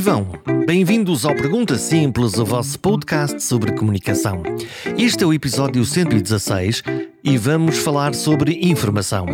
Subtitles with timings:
[0.00, 0.32] Vivam!
[0.66, 4.42] Bem-vindos ao Pergunta Simples, o vosso podcast sobre comunicação.
[4.96, 6.82] Este é o episódio 116
[7.22, 9.26] e vamos falar sobre informação.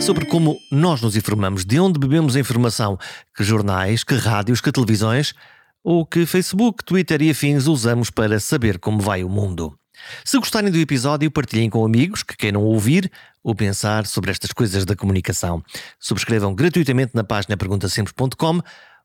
[0.00, 2.96] Sobre como nós nos informamos, de onde bebemos a informação,
[3.36, 5.34] que jornais, que rádios, que televisões
[5.82, 9.76] ou que Facebook, Twitter e afins usamos para saber como vai o mundo.
[10.24, 13.10] Se gostarem do episódio, partilhem com amigos que queiram ouvir
[13.42, 15.64] ou pensar sobre estas coisas da comunicação.
[15.98, 18.60] Subscrevam gratuitamente na página perguntasemples.com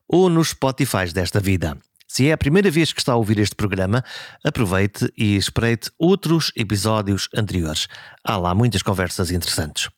[0.08, 1.76] ou nos Spotify desta vida.
[2.08, 4.02] Se é a primeira vez que está a ouvir este programa,
[4.42, 7.86] aproveite e espreite outros episódios anteriores.
[8.24, 9.90] Há lá muitas conversas interessantes.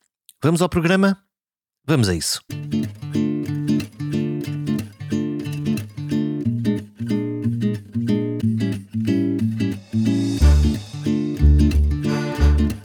[0.42, 1.16] Vamos ao programa?
[1.86, 2.42] Vamos a isso.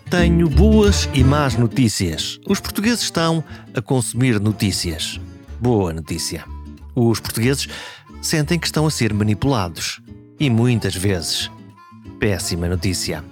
[0.10, 2.40] Tenho boas e más notícias.
[2.48, 3.44] Os portugueses estão
[3.76, 5.20] a consumir notícias.
[5.60, 6.55] Boa notícia.
[6.96, 7.68] Os portugueses
[8.22, 10.02] sentem que estão a ser manipulados.
[10.40, 11.52] E muitas vezes.
[12.20, 13.24] Péssima notícia.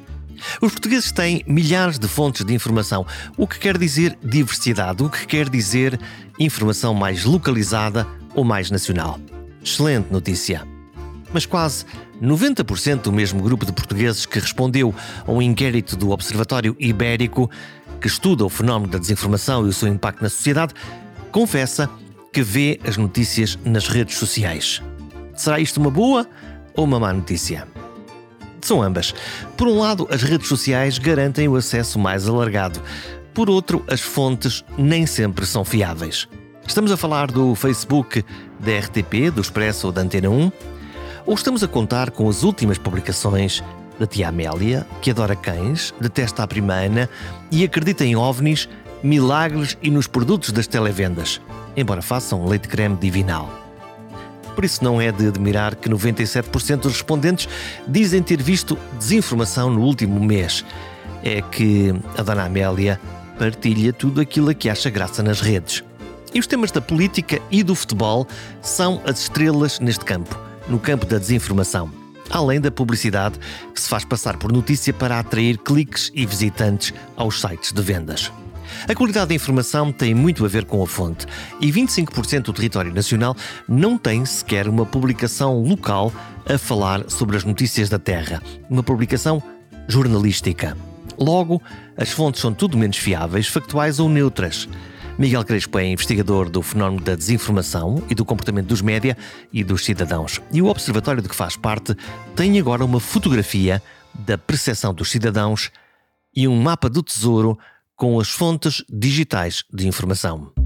[0.62, 3.06] Os portugueses têm milhares de fontes de informação,
[3.38, 5.98] o que quer dizer diversidade, o que quer dizer
[6.38, 9.20] informação mais localizada ou mais nacional.
[9.64, 10.68] Excelente notícia.
[11.32, 11.86] Mas quase
[12.22, 14.94] 90% do mesmo grupo de portugueses que respondeu
[15.26, 17.50] a um inquérito do Observatório Ibérico,
[18.02, 20.74] que estuda o fenómeno da desinformação e o seu impacto na sociedade,
[21.32, 21.90] confessa
[22.34, 24.82] que vê as notícias nas redes sociais.
[25.36, 26.28] Será isto uma boa
[26.76, 27.68] ou uma má notícia?
[28.60, 29.14] São ambas.
[29.56, 32.82] Por um lado, as redes sociais garantem o acesso mais alargado.
[33.36, 36.28] Por outro, as fontes nem sempre são fiáveis.
[36.66, 38.26] Estamos a falar do Facebook,
[38.60, 40.52] da RTP, do Expresso ou da Antena 1?
[41.26, 43.64] Ou estamos a contar com as últimas publicações
[44.00, 47.10] da tia Amélia, que adora cães, detesta a prima Ana
[47.52, 48.68] e acredita em ovnis,
[49.04, 51.40] milagres e nos produtos das televendas?
[51.76, 53.64] Embora façam leite creme divinal.
[54.56, 57.48] Por isso não é de admirar que 97% dos respondentes
[57.88, 60.64] dizem ter visto desinformação no último mês.
[61.24, 63.00] É que a Dona Amélia
[63.38, 65.84] partilha tudo aquilo a que acha graça nas redes.
[66.34, 68.28] E os temas da política e do futebol
[68.62, 71.92] são as estrelas neste campo, no campo da desinformação.
[72.30, 73.40] Além da publicidade
[73.74, 78.32] que se faz passar por notícia para atrair cliques e visitantes aos sites de vendas.
[78.88, 81.26] A qualidade da informação tem muito a ver com a fonte
[81.62, 83.34] e 25% do território nacional
[83.68, 86.12] não tem sequer uma publicação local
[86.46, 89.42] a falar sobre as notícias da Terra, uma publicação
[89.88, 90.76] jornalística.
[91.18, 91.62] Logo,
[91.96, 94.68] as fontes são tudo menos fiáveis, factuais ou neutras.
[95.18, 99.16] Miguel Crespo é investigador do fenómeno da desinformação e do comportamento dos média
[99.54, 100.42] e dos cidadãos.
[100.52, 101.96] E o observatório de que faz parte
[102.36, 103.82] tem agora uma fotografia
[104.14, 105.72] da percepção dos cidadãos
[106.36, 107.58] e um mapa do tesouro
[107.96, 110.63] com as fontes digitais de informação.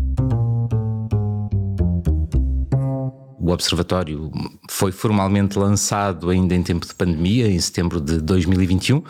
[3.48, 4.30] O Observatório
[4.70, 9.02] foi formalmente lançado ainda em tempo de pandemia, em setembro de 2021,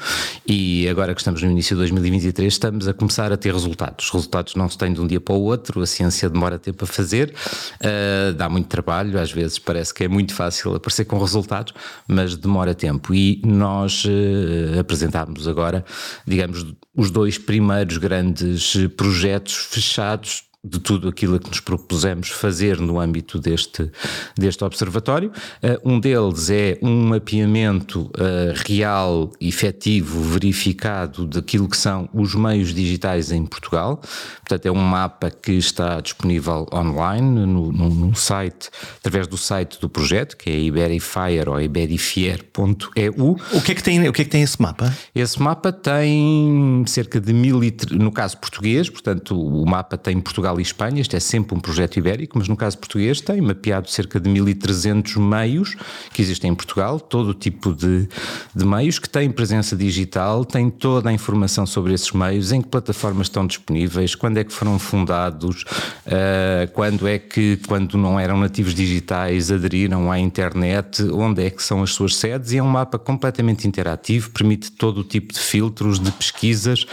[0.48, 4.06] e agora que estamos no início de 2023, estamos a começar a ter resultados.
[4.06, 6.84] Os resultados não se têm de um dia para o outro, a ciência demora tempo
[6.84, 7.34] a fazer,
[7.82, 11.74] uh, dá muito trabalho, às vezes parece que é muito fácil aparecer com resultados,
[12.08, 13.16] mas demora tempo.
[13.16, 15.84] E nós uh, apresentámos agora,
[16.28, 16.64] digamos,
[16.96, 23.40] os dois primeiros grandes projetos fechados de tudo aquilo que nos propusemos fazer no âmbito
[23.40, 23.90] deste,
[24.38, 25.32] deste observatório.
[25.64, 32.74] Uh, um deles é um mapeamento uh, real, efetivo, verificado daquilo que são os meios
[32.74, 34.02] digitais em Portugal.
[34.40, 39.80] Portanto, é um mapa que está disponível online no, no, no site, através do site
[39.80, 43.38] do projeto, que é iberifier ou iberifier.eu.
[43.54, 44.94] O que é que tem, o que é que tem esse mapa?
[45.14, 47.60] Esse mapa tem cerca de mil,
[47.92, 51.60] no caso português, portanto, o mapa tem Portugal Portugal e Espanha, este é sempre um
[51.60, 55.76] projeto ibérico, mas no caso português tem mapeado cerca de 1300 meios
[56.14, 58.08] que existem em Portugal, todo tipo de,
[58.56, 62.68] de meios que têm presença digital, tem toda a informação sobre esses meios, em que
[62.68, 65.64] plataformas estão disponíveis, quando é que foram fundados,
[66.06, 71.62] uh, quando é que, quando não eram nativos digitais, aderiram à internet, onde é que
[71.62, 75.40] são as suas sedes, e é um mapa completamente interativo, permite todo o tipo de
[75.40, 76.86] filtros, de pesquisas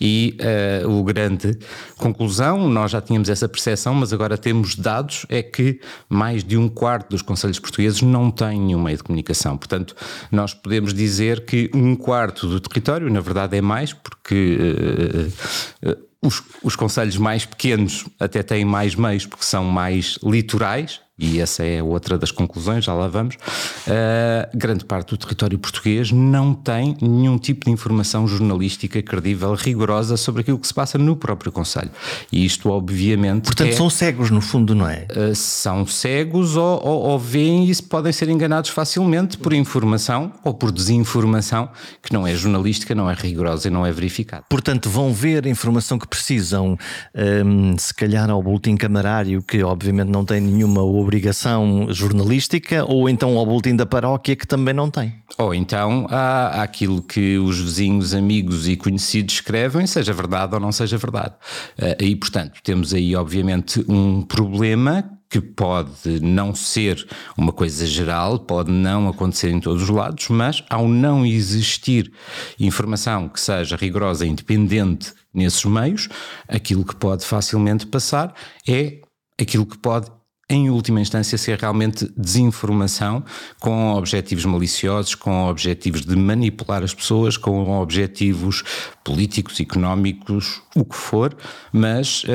[0.00, 0.36] e
[0.84, 1.58] uh, o grande
[1.96, 6.68] conclusão, nós já tínhamos essa percepção, mas agora temos dados, é que mais de um
[6.68, 9.56] quarto dos conselhos portugueses não têm nenhum meio de comunicação.
[9.56, 9.94] Portanto,
[10.30, 14.58] nós podemos dizer que um quarto do território, na verdade é mais, porque
[15.84, 21.00] uh, uh, os, os conselhos mais pequenos até têm mais meios porque são mais litorais,
[21.18, 26.12] e essa é outra das conclusões, já lá vamos, uh, grande parte do território português
[26.12, 31.16] não tem nenhum tipo de informação jornalística credível, rigorosa sobre aquilo que se passa no
[31.16, 31.90] próprio Conselho.
[32.30, 33.44] E isto, obviamente.
[33.44, 35.06] Portanto, é, são cegos, no fundo, não é?
[35.10, 40.52] Uh, são cegos ou, ou, ou veem e podem ser enganados facilmente por informação ou
[40.52, 41.70] por desinformação
[42.02, 44.44] que não é jornalística, não é rigorosa e não é verificada.
[44.50, 46.76] Portanto, vão ver a informação que precisam,
[47.44, 53.38] um, se calhar ao boletim camarário, que obviamente não tem nenhuma obrigação jornalística, ou então
[53.38, 55.14] ao boletim da paróquia, que também não tem.
[55.38, 60.72] Ou então há, aquilo que os vizinhos, amigos e conhecidos escrevem, seja verdade ou não
[60.72, 61.34] seja verdade.
[61.78, 67.06] Uh, e, portanto, temos aí, obviamente, um problema que pode não ser
[67.36, 72.12] uma coisa geral, pode não acontecer em todos os lados, mas ao não existir
[72.58, 76.08] informação que seja rigorosa e independente nesses meios,
[76.48, 78.34] aquilo que pode facilmente passar
[78.68, 79.00] é
[79.38, 80.10] aquilo que pode
[80.48, 83.24] em última instância, ser realmente desinformação
[83.58, 88.62] com objetivos maliciosos, com objetivos de manipular as pessoas, com objetivos
[89.04, 91.36] políticos, económicos, o que for,
[91.72, 92.26] mas uh,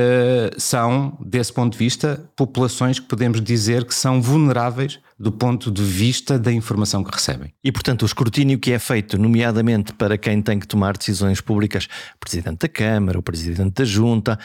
[0.57, 5.83] são, desse ponto de vista, populações que podemos dizer que são vulneráveis do ponto de
[5.83, 7.53] vista da informação que recebem.
[7.63, 11.87] E, portanto, o escrutínio que é feito, nomeadamente para quem tem que tomar decisões públicas,
[12.15, 14.39] o Presidente da Câmara, o Presidente da Junta,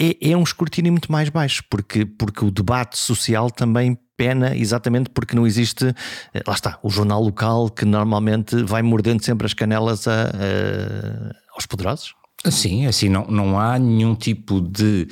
[0.00, 5.10] é, é um escrutínio muito mais baixo, porque, porque o debate social também pena exatamente
[5.10, 5.86] porque não existe,
[6.32, 11.34] eh, lá está, o jornal local que normalmente vai mordendo sempre as canelas a, a,
[11.54, 12.14] aos poderosos?
[12.48, 15.08] Sim, assim, não, não há nenhum tipo de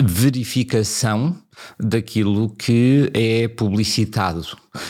[0.00, 1.36] verificação
[1.78, 4.44] daquilo que é publicitado,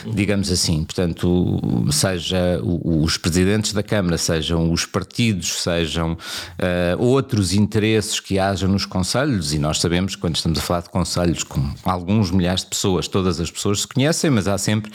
[0.06, 0.84] digamos assim.
[0.84, 8.66] Portanto, seja os presidentes da Câmara, sejam os partidos, sejam uh, outros interesses que haja
[8.66, 12.68] nos conselhos, e nós sabemos quando estamos a falar de conselhos com alguns milhares de
[12.68, 14.90] pessoas, todas as pessoas se conhecem, mas há sempre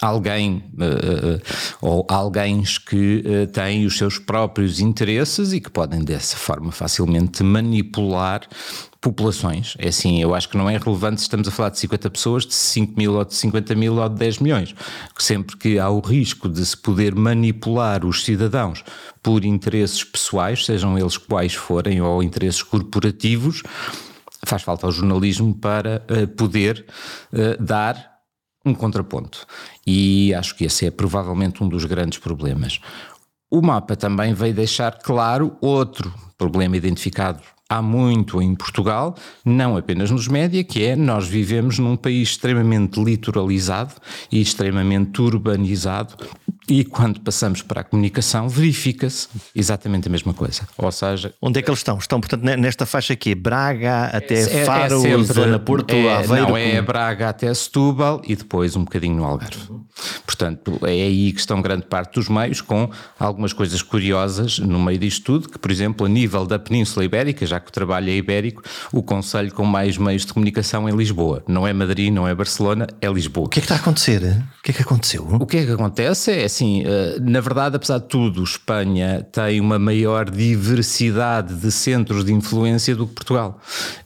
[0.00, 1.40] alguém uh,
[1.80, 7.42] ou alguém que uh, têm os seus próprios interesses e que podem dessa forma facilmente
[7.42, 8.42] manipular
[9.04, 9.74] populações.
[9.78, 12.46] É assim, eu acho que não é relevante se estamos a falar de 50 pessoas,
[12.46, 14.74] de 5 mil ou de 50 mil ou de 10 milhões.
[15.18, 18.84] Sempre que há o risco de se poder manipular os cidadãos
[19.22, 23.62] por interesses pessoais, sejam eles quais forem, ou interesses corporativos,
[24.44, 26.84] faz falta ao jornalismo para uh, poder
[27.32, 28.14] uh, dar
[28.64, 29.46] um contraponto.
[29.86, 32.80] E acho que esse é provavelmente um dos grandes problemas.
[33.50, 40.10] O mapa também veio deixar claro outro problema identificado há muito em Portugal, não apenas
[40.10, 43.94] nos média, que é nós vivemos num país extremamente litoralizado
[44.30, 46.14] e extremamente urbanizado
[46.68, 50.66] e quando passamos para a comunicação, verifica-se exatamente a mesma coisa.
[50.78, 51.34] Ou seja.
[51.40, 51.98] Onde é que eles estão?
[51.98, 56.48] Estão, portanto, nesta faixa aqui, Braga até é, Faro, é sempre, Zona Porto, é, Aveiro.
[56.48, 59.60] Não, é Braga até Setúbal e depois um bocadinho no Algarve.
[60.24, 64.98] Portanto, é aí que estão grande parte dos meios, com algumas coisas curiosas no meio
[64.98, 68.14] disto tudo, que, por exemplo, a nível da Península Ibérica, já que o trabalho é
[68.14, 68.62] ibérico,
[68.92, 71.42] o Conselho com mais meios de comunicação é Lisboa.
[71.46, 73.46] Não é Madrid, não é Barcelona, é Lisboa.
[73.46, 74.22] O que é que está a acontecer?
[74.58, 75.26] O que é que aconteceu?
[75.40, 79.60] O que é que acontece é assim, eh, na verdade, apesar de tudo, Espanha tem
[79.60, 83.60] uma maior diversidade de centros de influência do que Portugal.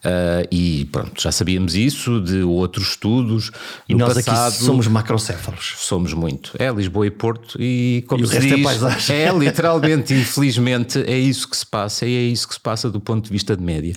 [0.05, 3.51] Eh, e pronto, já sabíamos isso de outros estudos.
[3.89, 5.75] E nós passado, aqui somos macrocéfalos.
[5.79, 6.53] Somos muito.
[6.59, 11.17] É Lisboa e Porto e como e se é diz, é, é literalmente, infelizmente, é
[11.17, 13.63] isso que se passa e é isso que se passa do ponto de vista de
[13.63, 13.95] média.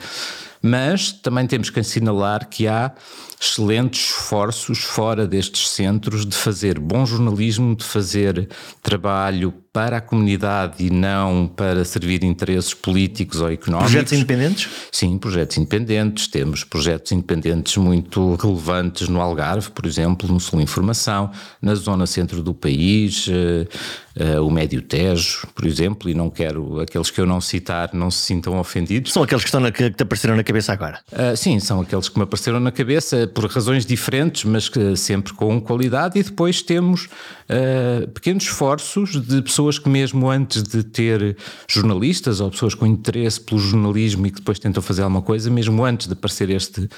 [0.62, 2.92] Mas também temos que assinalar que há
[3.40, 8.48] excelentes esforços fora destes centros de fazer bom jornalismo, de fazer
[8.84, 13.92] trabalho para a comunidade e não para servir interesses políticos ou económicos.
[13.92, 14.70] Projetos independentes?
[14.92, 16.28] Sim, projetos independentes.
[16.28, 22.44] Temos projetos independentes muito relevantes no Algarve, por exemplo, no Sul Informação, na zona centro
[22.44, 27.40] do país, uh, o Médio Tejo, por exemplo, e não quero aqueles que eu não
[27.40, 29.14] citar não se sintam ofendidos.
[29.14, 31.00] São aqueles que, estão na, que apareceram na cabeça agora?
[31.12, 35.34] Uh, sim, são aqueles que me apareceram na cabeça por razões diferentes, mas que sempre
[35.34, 41.38] com qualidade, e depois temos uh, pequenos esforços de pessoas que, mesmo antes de ter
[41.68, 45.84] jornalistas ou pessoas com interesse pelo jornalismo e que depois tentam fazer alguma coisa, mesmo
[45.86, 46.90] antes de aparecer este,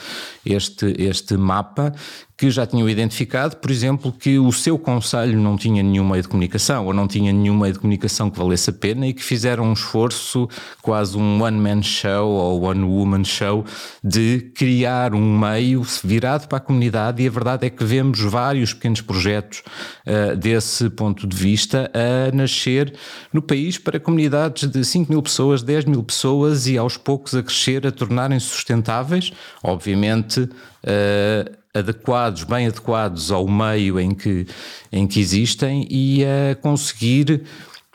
[0.46, 1.94] este, este mapa,
[2.36, 6.28] que já tinham identificado, por exemplo, que o seu conselho não tinha nenhum meio de
[6.28, 9.66] comunicação ou não tinha nenhum meio de comunicação que valesse a pena e que fizeram
[9.66, 10.50] um esforço,
[10.82, 13.64] quase um one-man show ou one-woman show,
[14.04, 18.74] de criar um meio virado para a comunidade e a verdade é que vemos vários
[18.74, 19.62] pequenos projetos
[20.08, 22.94] uh, desse ponto de vista a nascer
[23.32, 27.44] no país para comunidades de 5 mil pessoas, 10 mil pessoas e aos poucos a
[27.44, 29.32] crescer, a tornarem-se sustentáveis,
[29.64, 30.42] obviamente.
[30.84, 34.46] Uh, adequados, bem adequados ao meio em que,
[34.92, 37.44] em que existem e a conseguir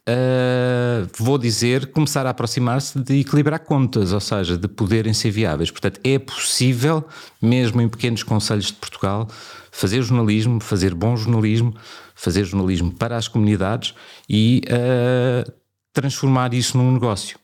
[0.09, 5.71] Uh, vou dizer, começar a aproximar-se de equilibrar contas, ou seja, de poderem ser viáveis.
[5.71, 7.05] Portanto, é possível,
[7.43, 9.29] mesmo em pequenos conselhos de Portugal,
[9.71, 11.75] fazer jornalismo, fazer bom jornalismo,
[12.15, 13.95] fazer jornalismo para as comunidades
[14.27, 15.53] e uh,
[15.93, 17.39] transformar isso num negócio.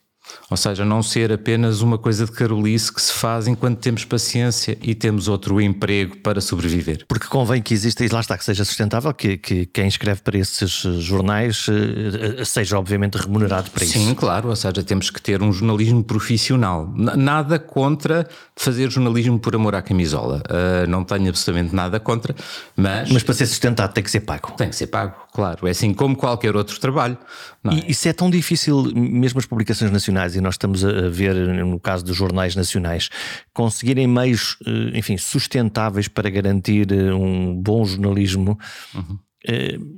[0.50, 4.76] Ou seja, não ser apenas uma coisa de carolice que se faz enquanto temos paciência
[4.82, 7.04] e temos outro emprego para sobreviver.
[7.08, 10.38] Porque convém que exista, e lá está, que seja sustentável, que, que quem escreve para
[10.38, 14.08] esses jornais eh, eh, seja obviamente remunerado para Sim, isso.
[14.08, 16.92] Sim, claro, ou seja, temos que ter um jornalismo profissional.
[16.96, 20.42] Nada contra fazer jornalismo por amor à camisola.
[20.48, 22.34] Uh, não tenho absolutamente nada contra,
[22.76, 23.10] mas.
[23.10, 24.52] Mas para ser sustentado tem que ser pago.
[24.52, 25.66] Tem que ser pago, claro.
[25.66, 27.18] É assim como qualquer outro trabalho.
[27.64, 27.74] É?
[27.74, 31.78] E isso é tão difícil, mesmo as publicações nacionais, e nós estamos a ver, no
[31.80, 33.08] caso dos jornais nacionais,
[33.52, 38.58] conseguirem meios, eh, enfim, sustentáveis para garantir eh, um bom jornalismo.
[38.94, 39.18] Uhum.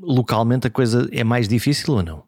[0.03, 2.25] Localmente a coisa é mais difícil ou não?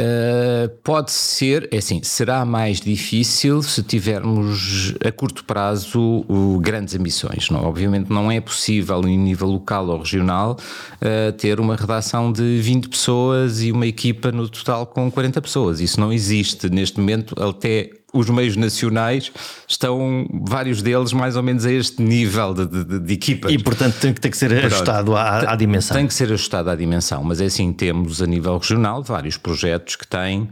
[0.00, 6.96] Uh, pode ser, é assim, será mais difícil se tivermos a curto prazo uh, grandes
[6.96, 7.48] ambições.
[7.48, 7.62] Não?
[7.64, 10.58] Obviamente não é possível em nível local ou regional
[10.96, 15.80] uh, ter uma redação de 20 pessoas e uma equipa no total com 40 pessoas.
[15.80, 19.32] Isso não existe neste momento, até os meios nacionais
[19.68, 23.52] estão, vários deles, mais ou menos a este nível de, de, de equipas.
[23.52, 24.66] E, portanto, tem que, tem que ser Pronto.
[24.66, 25.96] ajustado à, à, dimensão.
[25.96, 29.96] Tem que ser ajustado à dimensão, mas é assim, temos a nível regional vários projetos
[29.96, 30.48] que têm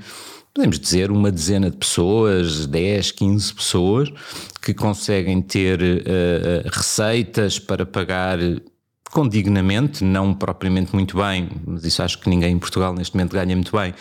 [0.54, 4.12] podemos dizer, uma dezena de pessoas, 10, 15 pessoas,
[4.60, 8.38] que conseguem ter uh, receitas para pagar
[9.12, 13.54] condignamente, não propriamente muito bem, mas isso acho que ninguém em Portugal neste momento ganha
[13.54, 13.92] muito bem,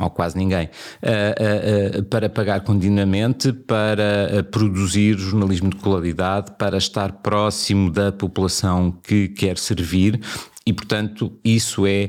[0.00, 0.70] ou quase ninguém,
[1.02, 8.10] uh, uh, uh, para pagar condignamente, para produzir jornalismo de qualidade, para estar próximo da
[8.10, 10.18] população que quer servir
[10.66, 12.08] e, portanto, isso é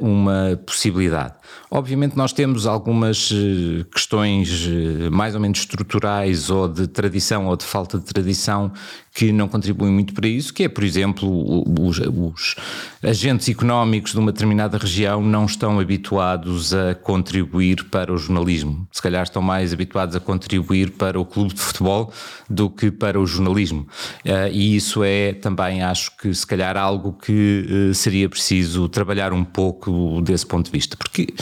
[0.00, 1.34] uma possibilidade.
[1.70, 7.56] Obviamente, nós temos algumas uh, questões uh, mais ou menos estruturais ou de tradição ou
[7.56, 8.72] de falta de tradição
[9.14, 12.54] que não contribuem muito para isso, que é, por exemplo, os, os
[13.02, 18.86] agentes económicos de uma determinada região não estão habituados a contribuir para o jornalismo.
[18.92, 22.12] Se calhar estão mais habituados a contribuir para o clube de futebol
[22.48, 23.88] do que para o jornalismo.
[24.52, 29.44] E isso é também, acho que, se calhar, algo que eh, seria preciso trabalhar um
[29.44, 31.34] pouco desse ponto de vista, porque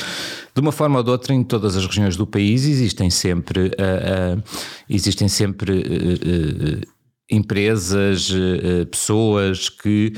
[0.54, 4.38] de uma forma ou de outra, em todas as regiões do país existem sempre, uh,
[4.38, 4.42] uh,
[4.88, 6.96] existem sempre uh,
[7.30, 8.32] empresas,
[8.88, 10.12] pessoas que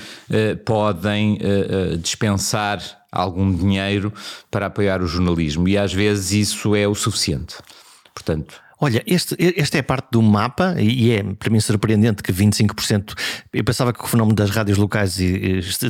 [0.67, 1.39] podem
[2.03, 4.13] dispensar algum dinheiro
[4.51, 7.57] para apoiar o jornalismo e às vezes isso é o suficiente.
[8.13, 13.15] Portanto, Olha, este, esta é parte do mapa e é para mim surpreendente que 25%.
[13.53, 15.19] Eu pensava que o fenómeno das rádios locais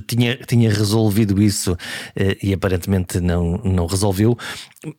[0.06, 1.76] tinha, tinha resolvido isso
[2.16, 4.38] eh, e aparentemente não, não resolveu.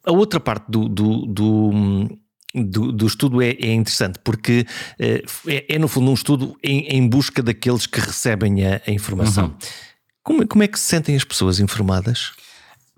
[0.05, 2.19] A outra parte do, do, do
[2.55, 4.65] do, do, estudo é, é interessante porque
[4.98, 8.91] eh, é, é, no fundo um estudo em, em busca daqueles que recebem a, a
[8.91, 9.46] informação.
[9.46, 9.58] Uhum.
[10.24, 12.31] Como, como é que se sentem as pessoas informadas?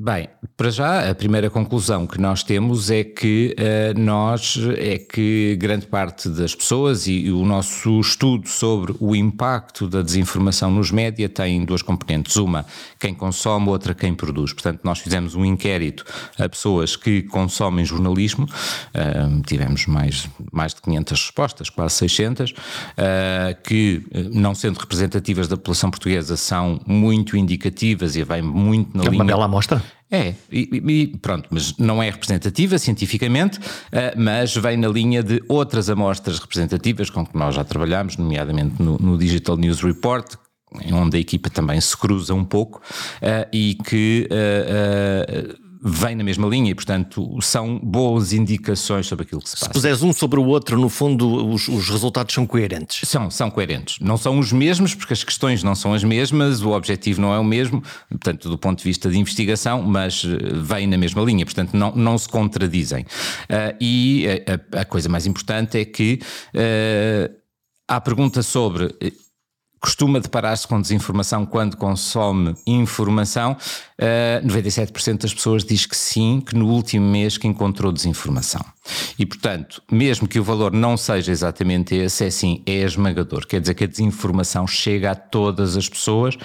[0.03, 5.55] Bem, para já a primeira conclusão que nós temos é que uh, nós é que
[5.59, 10.89] grande parte das pessoas e, e, o nosso estudo sobre o impacto da desinformação nos
[10.89, 12.65] média tem duas componentes, uma
[13.01, 14.53] quem consome, outra quem produz.
[14.53, 16.05] Portanto, nós fizemos um inquérito
[16.37, 22.55] a pessoas que consomem jornalismo, uh, tivemos mais mais de 500 respostas, quase 600, uh,
[22.97, 24.03] eh, que
[24.33, 29.23] não sendo representativas da população portuguesa são muito indicativas e vem muito na é linha.
[29.23, 29.81] Uma bela amostra.
[30.09, 33.61] É, e, e, pronto, mas não é representativa cientificamente, uh,
[34.17, 38.97] mas vem na linha de outras amostras representativas com que nós já trabalhamos, nomeadamente no,
[38.97, 40.35] no Digital News Report,
[40.91, 42.81] onde a equipa também se cruza um pouco
[43.17, 49.41] uh, e que uh, vem na mesma linha e, portanto, são boas indicações sobre aquilo
[49.41, 49.65] que se, passa.
[49.65, 53.07] Se puseres um sobre o outro, no fundo, os, os, resultados são coerentes.
[53.09, 53.97] São, são coerentes.
[53.99, 57.39] Não são os mesmos, porque as questões não são as mesmas, o objetivo não é
[57.39, 61.45] o mesmo, portanto, do ponto de vista de investigação, mas eh, vem na mesma linha,
[61.45, 63.01] portanto, não, não se contradizem.
[63.03, 64.25] Uh, e
[64.73, 66.19] a, a, coisa mais importante é que
[66.53, 67.33] uh,
[67.87, 68.95] há pergunta sobre
[69.81, 73.53] costuma deparar-se com desinformação quando consome informação.
[73.53, 73.57] Uh,
[73.97, 78.63] eh, 97% das pessoas diz que sim, que no último mês que encontrou desinformação.
[79.17, 83.45] E, portanto, mesmo que o valor não seja exatamente esse, é sim, é esmagador.
[83.47, 86.37] Quer dizer que a desinformação chega a todas as pessoas,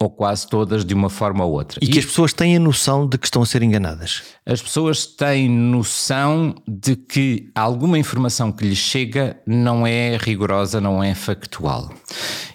[0.00, 1.78] ou quase todas, de uma forma ou outra.
[1.82, 4.22] E, e que as pessoas têm a noção de que estão a ser enganadas.
[4.44, 11.02] As pessoas têm noção de que alguma informação que lhes chega não é rigorosa, não
[11.02, 11.92] é factual.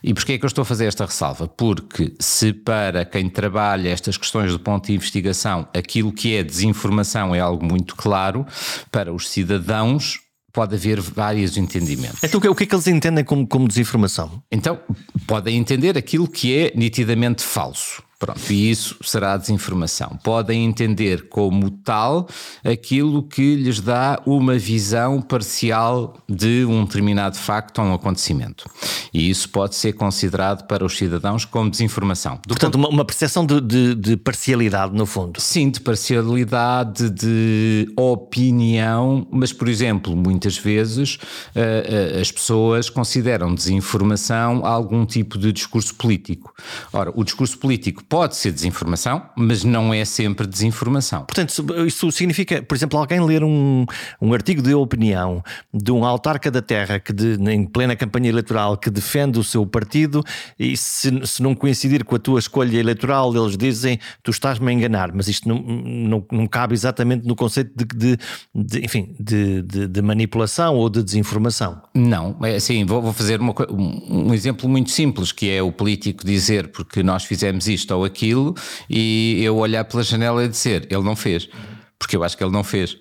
[0.04, 1.48] E porquê é que eu estou a fazer esta ressalva?
[1.48, 7.34] Porque se para quem trabalha estas questões do ponto de investigação aquilo que é desinformação
[7.34, 8.46] é algo muito claro,
[8.92, 10.20] para os cidadãos
[10.54, 12.24] pode haver vários entendimentos.
[12.24, 14.42] Então o que é que eles entendem como, como desinformação?
[14.52, 14.80] Então
[15.26, 18.04] podem entender aquilo que é nitidamente falso.
[18.24, 20.18] Pronto, e isso será desinformação.
[20.24, 22.26] Podem entender como tal
[22.64, 28.70] aquilo que lhes dá uma visão parcial de um determinado facto ou um acontecimento.
[29.14, 32.40] E isso pode ser considerado para os cidadãos como desinformação.
[32.48, 32.90] Do Portanto, ponto...
[32.90, 35.42] uma, percepção de, de, de, parcialidade, no fundo.
[35.42, 43.54] Sim, de parcialidade, de opinião, mas, por exemplo, muitas vezes uh, uh, as pessoas consideram
[43.54, 46.54] desinformação algum tipo de discurso político.
[46.94, 51.26] Ora, o discurso político pode ser desinformação, mas não é sempre desinformação.
[51.26, 51.52] Portanto,
[51.88, 53.88] isso significa, por exemplo, alguém ler um,
[54.22, 55.44] um artigo de opinião
[55.74, 59.66] de um autarca da terra que de, em plena campanha eleitoral que defende o seu
[59.66, 60.24] partido
[60.60, 64.72] e se, se não coincidir com a tua escolha eleitoral, eles dizem tu estás-me a
[64.72, 68.18] enganar, mas isto não, não, não cabe exatamente no conceito de, de,
[68.54, 71.82] de enfim, de, de, manipulação ou de desinformação.
[71.96, 75.72] Não, é assim, vou, vou fazer uma, um, um exemplo muito simples, que é o
[75.72, 78.56] político dizer porque nós fizemos isto ou aquilo
[78.90, 81.50] e eu olhar pela janela e dizer ele não fez,
[81.98, 82.98] porque eu acho que ele não fez.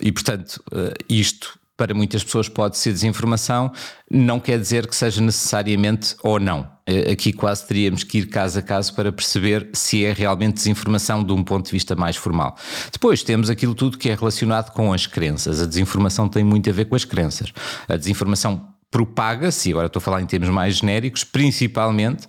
[0.00, 3.72] E portanto, eh, isto para muitas pessoas pode ser desinformação,
[4.10, 6.70] não quer dizer que seja necessariamente ou não.
[6.86, 11.24] Eh, aqui quase teríamos que ir caso a caso para perceber se é realmente desinformação
[11.24, 12.54] de um ponto de vista mais formal.
[12.92, 15.62] Depois temos aquilo tudo que é relacionado com as crenças.
[15.62, 17.50] A desinformação tem muito a ver com as crenças.
[17.88, 22.26] A desinformação propaga-se, agora estou a falar em termos mais genéricos, principalmente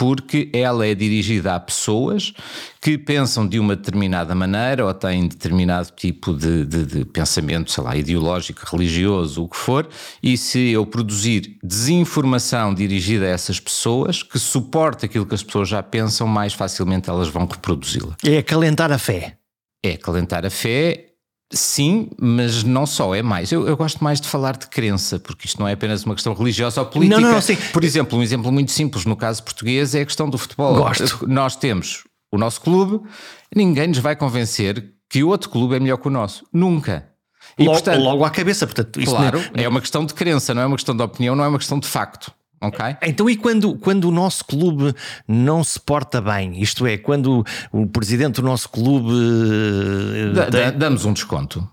[0.00, 2.32] porque ela é dirigida a pessoas
[2.80, 7.84] que pensam de uma determinada maneira ou têm determinado tipo de, de, de, pensamento, sei
[7.84, 9.86] lá, ideológico, religioso, o que for,
[10.22, 15.68] e se eu produzir desinformação dirigida a essas pessoas que suporta aquilo que as pessoas
[15.68, 18.16] já pensam, mais facilmente elas vão reproduzi-la.
[18.24, 19.36] É acalentar a fé.
[19.84, 21.09] É acalentar a fé
[21.52, 23.50] Sim, mas não só, é mais.
[23.50, 26.32] Eu, eu, gosto mais de falar de crença, porque isto não é apenas uma questão
[26.32, 27.20] religiosa ou política.
[27.20, 27.56] Não, não, sim.
[27.72, 30.76] Por exemplo, um exemplo muito simples no caso português é a questão do futebol.
[30.76, 31.26] Gosto.
[31.28, 33.04] Nós temos o nosso clube,
[33.54, 36.46] ninguém nos vai convencer que o outro clube é melhor que o nosso.
[36.52, 37.08] Nunca.
[37.58, 39.00] E, logo, portanto, logo à cabeça, portanto.
[39.04, 39.64] Claro, é...
[39.64, 41.80] é uma questão de crença, não é uma questão de opinião, não é uma questão
[41.80, 42.32] de facto.
[42.62, 42.96] Okay.
[43.02, 44.94] Então, e quando, quando o nosso clube
[45.26, 46.60] não se porta bem?
[46.60, 49.10] Isto é, quando o presidente do nosso clube.
[50.36, 50.78] Eh, tem...
[50.78, 51.66] Damos um desconto.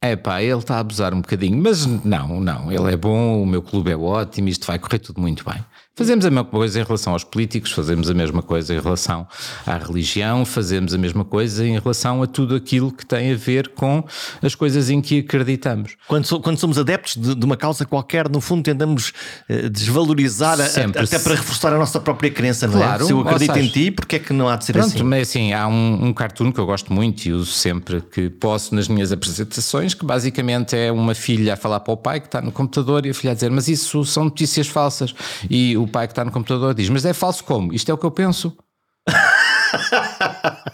[0.00, 3.46] É pá, ele está a abusar um bocadinho, mas não, não, ele é bom, o
[3.46, 5.64] meu clube é ótimo, isto vai correr tudo muito bem.
[5.94, 9.28] Fazemos a mesma coisa em relação aos políticos, fazemos a mesma coisa em relação
[9.66, 13.68] à religião, fazemos a mesma coisa em relação a tudo aquilo que tem a ver
[13.68, 14.02] com
[14.40, 15.96] as coisas em que acreditamos.
[16.08, 19.12] Quando, so, quando somos adeptos de, de, uma causa qualquer, no fundo tentamos
[19.50, 22.84] uh, desvalorizar, a, a, até para reforçar a nossa própria crença, não é?
[22.84, 23.06] claro, é?
[23.06, 25.02] Se eu acredito seja, em ti, porque é que não há de ser pronto, assim?
[25.02, 28.74] Mas assim, há um, um cartoon que eu gosto muito e uso sempre que posso
[28.74, 32.40] nas minhas apresentações, que basicamente é uma filha a falar para o pai que está
[32.40, 35.14] no computador e a filha a dizer, mas isso são notícias falsas.
[35.50, 37.72] E o pai que está no computador diz: Mas é falso como?
[37.72, 38.56] Isto é o que eu penso.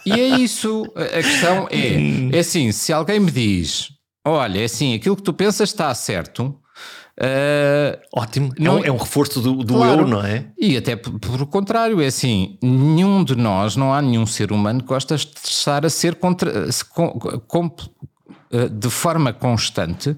[0.05, 0.85] e é isso.
[0.95, 3.91] A questão é: é assim, se alguém me diz,
[4.27, 6.55] olha, é assim, aquilo que tu pensas está certo.
[7.21, 10.53] Uh, Ótimo, não, é um reforço do, do claro, eu, não é?
[10.57, 14.87] E até por, contrário, é assim: nenhum de nós, não há nenhum ser humano que
[14.87, 17.77] gosta de estar a ser contra, com, com,
[18.51, 20.17] de forma constante,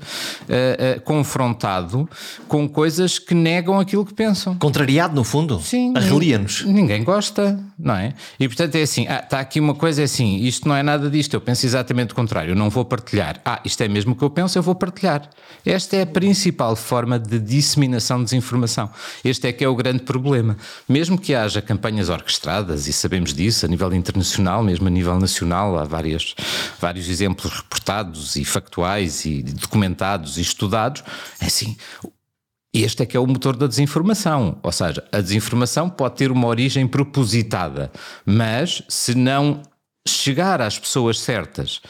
[0.48, 2.08] eh, eh, confrontado
[2.46, 4.54] com coisas que negam aquilo que pensam.
[4.56, 5.60] Contrariado, no fundo?
[5.60, 5.92] Sim.
[5.96, 6.64] Arrelia-nos.
[6.64, 8.14] Ninguém gosta, não é?
[8.38, 11.10] E portanto é assim: ah, está aqui uma coisa é assim, isto não é nada
[11.10, 13.40] disto, eu penso exatamente o contrário, eu não vou partilhar.
[13.44, 15.28] Ah, isto é mesmo o que eu penso, eu vou partilhar.
[15.66, 18.88] Esta é a principal forma de disseminação de desinformação.
[19.24, 20.56] Este é que é o grande problema.
[20.88, 25.78] Mesmo que haja campanhas orquestradas, e sabemos disso a nível internacional, mesmo a nível nacional,
[25.78, 26.34] há várias,
[26.80, 31.02] vários exemplos reportados e factuais e documentados e estudados,
[31.40, 31.76] é assim,
[32.72, 34.58] este é que é o motor da desinformação.
[34.62, 37.90] Ou seja, a desinformação pode ter uma origem propositada,
[38.24, 39.62] mas se não
[40.06, 41.80] chegar às pessoas certas,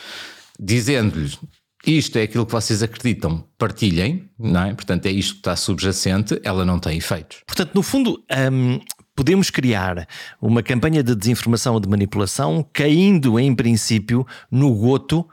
[0.59, 1.39] dizendo-lhes
[1.87, 4.75] isto é aquilo que vocês acreditam, partilhem, não é?
[4.75, 7.39] Portanto, é isto que está subjacente, ela não tem efeitos.
[7.47, 8.79] Portanto, no fundo, hum,
[9.17, 10.07] podemos criar
[10.43, 15.27] uma campanha de desinformação ou de manipulação caindo, em princípio, no goto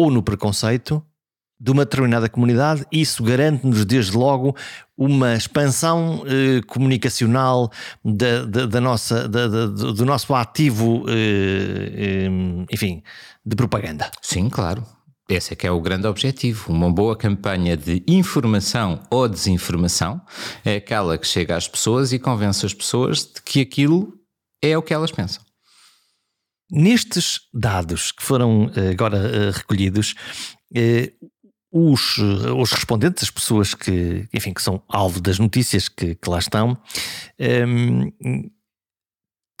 [0.00, 1.04] ou no preconceito
[1.60, 4.56] de uma determinada comunidade, isso garante-nos desde logo
[4.96, 7.70] uma expansão eh, comunicacional
[8.02, 12.28] da, da, da nossa, da, do nosso ativo, eh, eh,
[12.72, 13.02] enfim,
[13.44, 14.10] de propaganda.
[14.22, 14.82] Sim, claro.
[15.28, 16.72] Esse é que é o grande objetivo.
[16.72, 20.18] Uma boa campanha de informação ou desinformação
[20.64, 24.14] é aquela que chega às pessoas e convence as pessoas de que aquilo
[24.62, 25.42] é o que elas pensam.
[26.70, 30.14] Nestes dados que foram eh, agora eh, recolhidos,
[30.74, 31.12] eh,
[31.72, 36.38] os, os respondentes, as pessoas que, enfim, que são alvo das notícias que, que lá
[36.38, 36.76] estão,
[37.38, 38.10] ehm,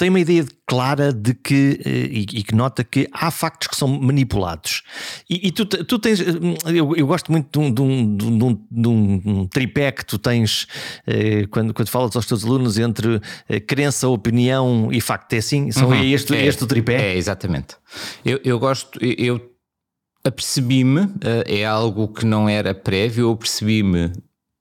[0.00, 3.76] tem uma ideia clara de que, eh, e, e, que nota que há factos que
[3.76, 4.82] são manipulados.
[5.28, 8.66] E, e tu, tu, tens, eu, eu, gosto muito de um, de, um, de, um,
[8.70, 8.88] de
[9.28, 10.66] um, tripé que tu tens
[11.06, 15.34] eh, quando, quando falas aos teus alunos entre eh, crença, opinião e facto.
[15.34, 15.70] É assim?
[15.70, 15.94] São, uhum.
[15.94, 17.12] É este, é, este o tripé?
[17.12, 17.76] É, exatamente.
[18.24, 19.38] Eu, eu gosto, eu
[20.24, 21.10] apercebi-me,
[21.44, 24.10] é algo que não era prévio, eu percebi-me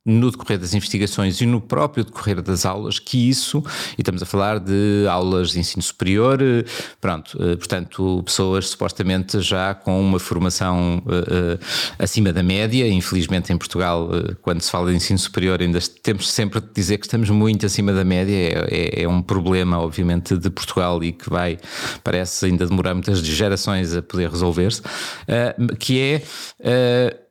[0.06, 3.64] no decorrer das investigações e no próprio decorrer das aulas que isso,
[3.98, 6.64] e estamos a falar de aulas de ensino superior, eh,
[7.02, 11.60] pronto, eh, portanto, pessoas supostamente já com uma formação uh,
[11.98, 16.32] acima da média, infelizmente em Portugal, uh, quando se fala de ensino superior, ainda temos
[16.32, 20.38] sempre de dizer que estamos muito acima da média, é, é, é um problema, obviamente,
[20.38, 21.58] de Portugal e que vai,
[22.04, 27.29] parece ainda demorar muitas gerações a poder resolver-se, uh, que é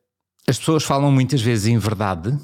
[0.48, 2.34] as pessoas falam muitas vezes em verdade,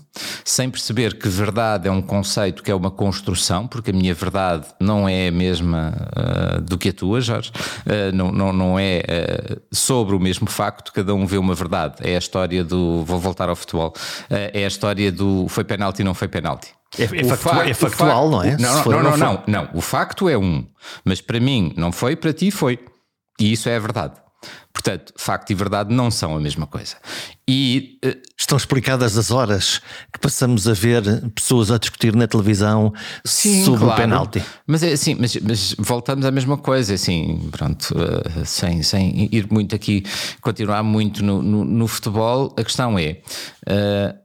[0.45, 4.67] sem perceber que verdade é um conceito que é uma construção, porque a minha verdade
[4.79, 7.51] não é a mesma uh, do que a tua, Jorge.
[7.87, 11.95] Uh, não, não, não é uh, sobre o mesmo facto, cada um vê uma verdade.
[12.01, 13.03] É a história do.
[13.05, 13.95] Vou voltar ao futebol.
[14.29, 16.69] é a história do foi penalti não foi penalti.
[16.99, 18.57] É, é, factual, facto, é factual, não é?
[18.59, 19.69] Não, não, não, não, não, não.
[19.73, 20.67] O facto é um,
[21.05, 22.79] mas para mim não foi, para ti foi.
[23.41, 24.24] E isso é a verdade.
[24.75, 26.97] Portanto, facto e verdade não são a mesma coisa.
[27.49, 29.81] E uh, estão explicadas as horas
[30.13, 32.93] que passamos a ver pessoas a discutir na televisão
[33.25, 33.95] sim, sobre claro.
[33.95, 34.43] o penalti.
[34.67, 39.47] Mas é assim, mas, mas, voltamos à mesma coisa, assim, pronto, uh, sem, sem ir
[39.49, 40.05] muito aqui,
[40.41, 43.21] continuar muito no, no, no futebol, a questão é.
[43.67, 44.24] Uh,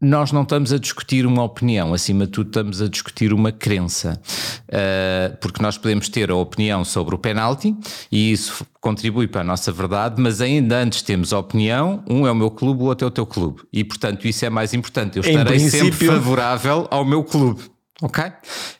[0.00, 4.20] nós não estamos a discutir uma opinião, acima de tudo estamos a discutir uma crença,
[4.68, 7.76] uh, porque nós podemos ter a opinião sobre o penalti
[8.10, 12.32] e isso contribui para a nossa verdade, mas ainda antes temos a opinião, um é
[12.32, 15.18] o meu clube, o outro é o teu clube, e portanto isso é mais importante,
[15.18, 15.92] eu estarei princípio...
[15.92, 17.62] sempre favorável ao meu clube.
[18.02, 18.24] Ok?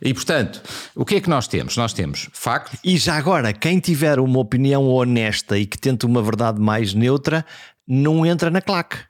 [0.01, 0.63] E portanto,
[0.97, 1.77] o que é que nós temos?
[1.77, 2.79] Nós temos facto.
[2.83, 7.45] E já agora, quem tiver uma opinião honesta e que tente uma verdade mais neutra,
[7.87, 9.10] não entra na claque.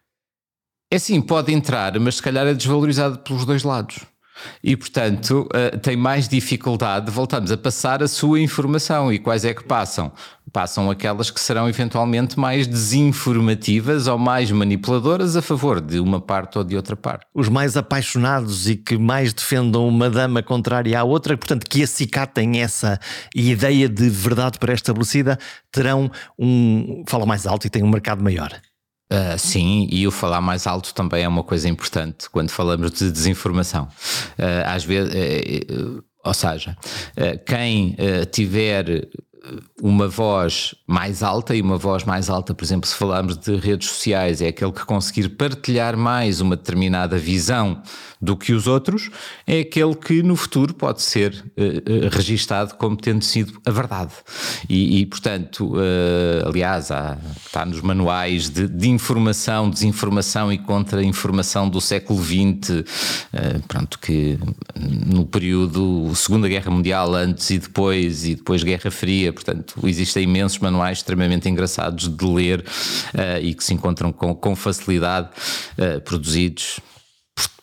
[0.93, 4.01] É sim, pode entrar, mas se calhar é desvalorizado pelos dois lados.
[4.63, 7.11] E, portanto, uh, tem mais dificuldade.
[7.11, 9.13] Voltamos a passar a sua informação.
[9.13, 10.11] E quais é que passam?
[10.53, 16.59] Passam aquelas que serão eventualmente mais desinformativas ou mais manipuladoras a favor de uma parte
[16.59, 17.25] ou de outra parte.
[17.33, 22.61] Os mais apaixonados e que mais defendam uma dama contrária à outra, portanto, que acicatem
[22.61, 22.99] essa
[23.33, 25.39] ideia de verdade pré-estabelecida,
[25.71, 27.05] terão um.
[27.07, 28.51] falam mais alto e têm um mercado maior.
[29.13, 33.11] Uh, sim, e o falar mais alto também é uma coisa importante quando falamos de
[33.11, 33.89] desinformação.
[34.39, 36.77] Uh, às vezes, uh, ou seja,
[37.47, 37.97] quem
[38.31, 39.09] tiver
[39.83, 43.89] uma voz mais alta, e uma voz mais alta, por exemplo, se falarmos de redes
[43.89, 47.83] sociais, é aquele que conseguir partilhar mais uma determinada visão
[48.21, 49.11] do que os outros,
[49.47, 54.13] é aquele que no futuro pode ser uh, registado como tendo sido a verdade.
[54.69, 61.69] E, e portanto, uh, aliás, há, está nos manuais de, de, informação, desinformação e contra-informação
[61.69, 64.39] do século XX, uh, pronto, que
[64.77, 70.59] no período Segunda Guerra Mundial, antes e depois, e depois Guerra Fria, portanto, existem imensos
[70.59, 72.65] manuais extremamente engraçados de ler
[73.43, 75.29] e que se encontram com, com facilidade,
[76.05, 76.81] produzidos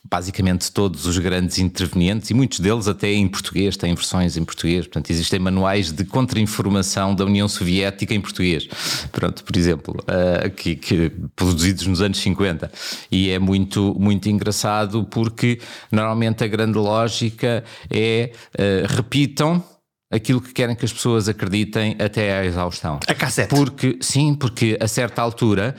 [0.09, 4.85] basicamente todos os grandes intervenientes, e muitos deles até em português, têm versões em português,
[4.85, 8.67] portanto existem manuais de contra-informação da União Soviética em português,
[9.11, 12.71] pronto, por exemplo, uh, que, que, produzidos nos anos 50,
[13.11, 15.59] e é muito, muito engraçado porque
[15.91, 19.63] normalmente a grande lógica é uh, repitam
[20.09, 22.99] aquilo que querem que as pessoas acreditem até à exaustão.
[23.05, 23.49] A cassete.
[23.49, 25.75] Porque, sim, porque a certa altura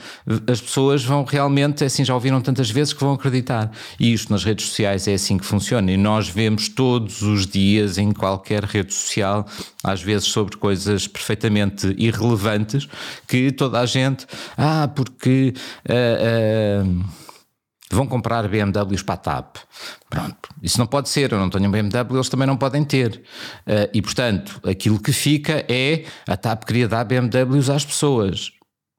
[0.47, 3.71] as pessoas vão realmente, assim, já ouviram tantas vezes que vão acreditar.
[3.99, 5.91] E isto nas redes sociais é assim que funciona.
[5.91, 9.45] E nós vemos todos os dias em qualquer rede social,
[9.83, 12.87] às vezes sobre coisas perfeitamente irrelevantes,
[13.27, 15.53] que toda a gente, ah, porque.
[15.87, 17.28] Uh, uh,
[17.91, 19.57] vão comprar BMWs para a TAP.
[20.09, 23.23] Pronto, isso não pode ser, eu não tenho um BMW, eles também não podem ter.
[23.67, 28.51] Uh, e portanto, aquilo que fica é a TAP queria dar BMWs às pessoas.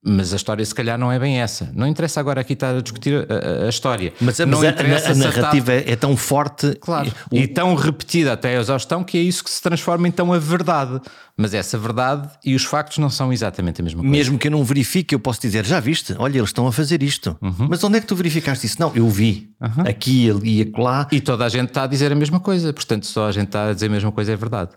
[0.02, 1.70] Mas a história, se calhar, não é bem essa.
[1.74, 4.14] Não interessa agora aqui estar a discutir a, a, a história.
[4.18, 8.56] Mas, não mas a, a, narrativa é tão forte claro, e, e tão repetida até
[8.56, 10.98] a exaustão que é isso que se transforma então a verdade.
[11.36, 14.10] Mas essa verdade e os factos não são exatamente a mesma coisa.
[14.10, 16.14] Mesmo que eu não verifique, eu posso dizer: já viste?
[16.18, 17.36] Olha, eles estão a fazer isto.
[17.42, 17.68] Uhum.
[17.68, 18.80] Mas onde é que tu verificaste isso?
[18.80, 19.50] Não, eu vi.
[19.60, 19.84] Uhum.
[19.86, 21.08] Aqui, ali e acolá.
[21.12, 22.72] E toda a gente está a dizer a mesma coisa.
[22.72, 24.70] Portanto, só a gente está a dizer a mesma coisa é verdade.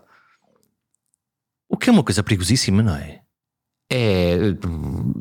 [1.66, 3.24] O que é uma coisa perigosíssima, não é?
[3.90, 4.36] é,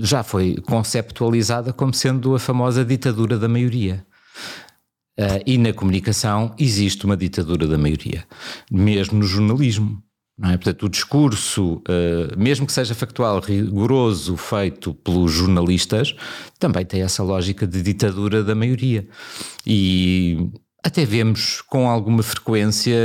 [0.04, 4.06] já foi conceptualizada como sendo a famosa ditadura da maioria.
[5.18, 8.26] Uh, e na comunicação existe uma ditadura da maioria,
[8.70, 10.04] mesmo no jornalismo.
[10.44, 10.58] É?
[10.58, 16.16] Portanto, o discurso, uh, mesmo que seja factual, rigoroso, feito pelos jornalistas,
[16.60, 19.08] também tem essa lógica de ditadura da maioria.
[19.66, 20.50] E
[20.84, 22.98] até vemos com alguma frequência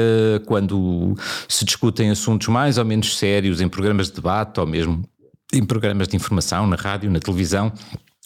[0.46, 1.14] quando
[1.46, 5.04] se discutem assuntos mais ou menos sérios em programas de debate ou mesmo
[5.52, 7.72] em programas de informação, na rádio, na televisão,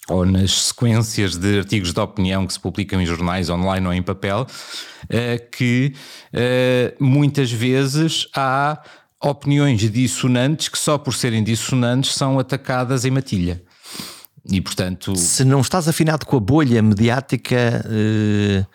[0.09, 4.01] ou nas sequências de artigos de opinião que se publicam em jornais online ou em
[4.01, 4.45] papel,
[5.09, 5.93] eh, que
[6.33, 8.81] eh, muitas vezes há
[9.21, 13.63] opiniões dissonantes que só por serem dissonantes são atacadas em matilha.
[14.49, 15.15] E portanto.
[15.15, 18.65] Se não estás afinado com a bolha mediática, eh,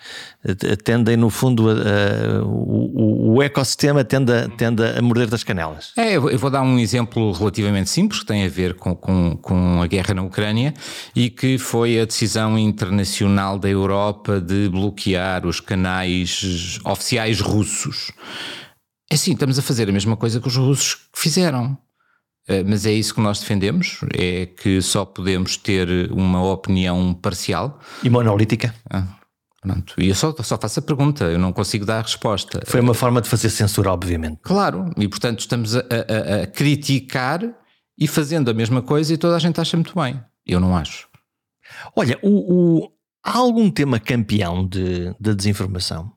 [0.83, 5.93] tendem, no fundo, a, a, o, o, ecossistema tende a, tende a morder das canelas.
[5.95, 9.83] É, eu vou dar um exemplo relativamente simples que tem a ver com, com, com
[9.83, 10.73] a guerra na Ucrânia
[11.15, 18.11] e que foi a decisão internacional da Europa de bloquear os canais oficiais russos.
[19.11, 21.77] É assim, estamos a fazer a mesma coisa que os russos fizeram.
[22.49, 27.79] Eh, mas é isso que nós defendemos, é que só podemos ter uma opinião parcial.
[28.03, 28.75] E monolítica.
[28.91, 29.07] Ah,
[29.61, 29.95] pronto.
[29.99, 32.63] E eu só, só faço a pergunta, eu não consigo dar a resposta.
[32.67, 34.39] Foi uma forma de fazer censura, obviamente.
[34.43, 37.43] Claro, e portanto estamos a, a, a criticar
[37.99, 40.19] e fazendo a mesma coisa e toda a gente acha muito bem.
[40.47, 41.07] Eu não acho.
[41.95, 42.89] Olha, o, o,
[43.23, 46.11] há algum tema campeão de, de desinformação?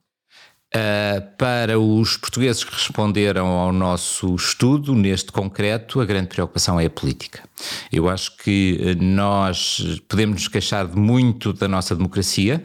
[0.73, 6.85] Uh, para os portugueses que responderam ao nosso estudo, neste concreto, a grande preocupação é
[6.85, 7.43] a política.
[7.91, 12.63] Eu acho que eh, nós podemos nos queixar de muito da nossa democracia,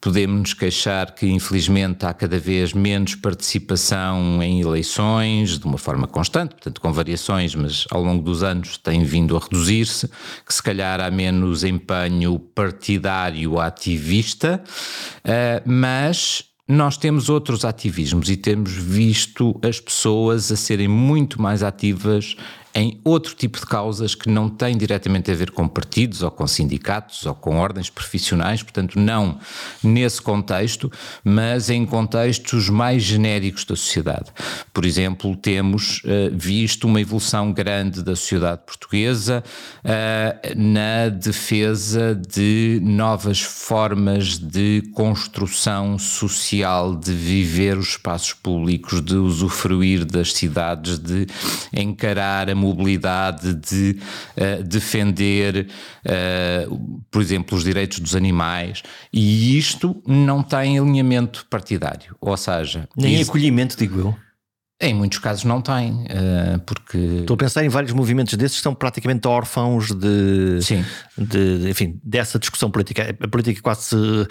[0.00, 6.06] podemos nos queixar que, infelizmente, há cada vez menos participação em eleições, de uma forma
[6.06, 10.08] constante, portanto, com variações, mas ao longo dos anos tem vindo a reduzir-se,
[10.46, 14.62] que se calhar há menos empenho partidário ativista,
[15.24, 21.62] uh, mas nós temos outros ativismos e temos visto as pessoas a serem muito mais
[21.62, 22.36] ativas
[22.78, 26.46] em outro tipo de causas que não têm diretamente a ver com partidos ou com
[26.46, 29.36] sindicatos ou com ordens profissionais, portanto, não
[29.82, 30.90] nesse contexto,
[31.24, 34.30] mas em contextos mais genéricos da sociedade.
[34.72, 39.42] Por exemplo, temos uh, visto uma evolução grande da sociedade portuguesa
[39.84, 49.16] uh, na defesa de novas formas de construção social, de viver os espaços públicos, de
[49.16, 51.26] usufruir das cidades, de
[51.72, 53.98] encarar a mobilidade de
[54.36, 55.68] uh, defender,
[56.04, 62.88] uh, por exemplo, os direitos dos animais, e isto não tem alinhamento partidário, ou seja...
[62.96, 64.27] Nem isso, acolhimento, digo eu.
[64.80, 66.98] Em muitos casos não tem, eh, porque.
[66.98, 70.84] Estou a pensar em vários movimentos desses que são praticamente órfãos de, Sim.
[71.16, 73.16] de, enfim, dessa discussão política.
[73.20, 74.24] A política quase uhum.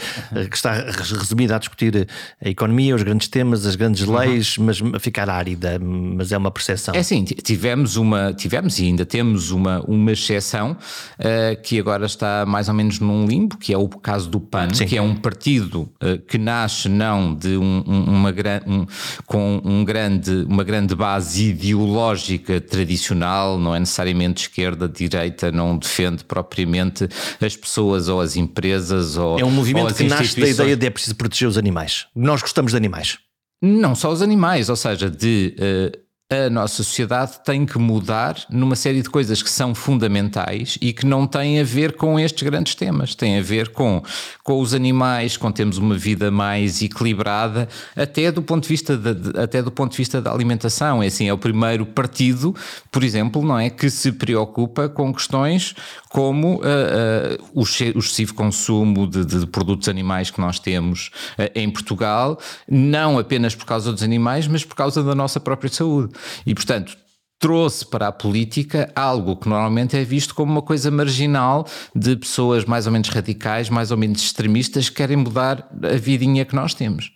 [0.50, 2.08] que está resumida a discutir
[2.42, 4.18] a economia, os grandes temas, as grandes uhum.
[4.18, 6.96] leis, mas a ficar árida, mas é uma percepção.
[6.96, 10.78] É assim, tivemos uma, tivemos e ainda temos uma, uma exceção
[11.20, 14.74] uh, que agora está mais ou menos num limbo, que é o caso do PAN,
[14.74, 14.86] Sim.
[14.86, 18.34] que é um partido uh, que nasce não de um, uma,
[18.66, 18.86] um,
[19.26, 26.24] com um grande uma grande base ideológica tradicional, não é necessariamente esquerda, direita, não defende
[26.24, 27.08] propriamente
[27.42, 30.90] as pessoas ou as empresas ou É um movimento que nasce da ideia de é
[30.90, 32.06] preciso proteger os animais.
[32.16, 33.18] Nós gostamos de animais.
[33.62, 38.76] Não só os animais, ou seja, de uh, a nossa sociedade tem que mudar numa
[38.76, 42.76] série de coisas que são fundamentais e que não têm a ver com estes grandes
[42.76, 43.16] temas.
[43.16, 44.04] Tem a ver com,
[44.44, 49.40] com os animais, com termos uma vida mais equilibrada, até do ponto de vista de,
[49.40, 51.02] até do ponto de vista da alimentação.
[51.02, 52.54] É assim, é o primeiro partido,
[52.92, 55.76] por exemplo, não é que se preocupa com questões
[56.10, 61.70] como uh, uh, o, excessivo consumo de, de, produtos animais que nós temos uh, em
[61.70, 66.17] Portugal, não apenas por causa dos animais, mas por causa da nossa própria saúde.
[66.46, 66.98] E, portanto,
[67.40, 72.66] trouxe para a política algo que normalmente é visto como uma coisa marginal de pessoas
[72.66, 76.74] mais ou menos radicais, mais ou menos extremistas que querem mudar a vidinha que nós
[76.74, 77.12] temos.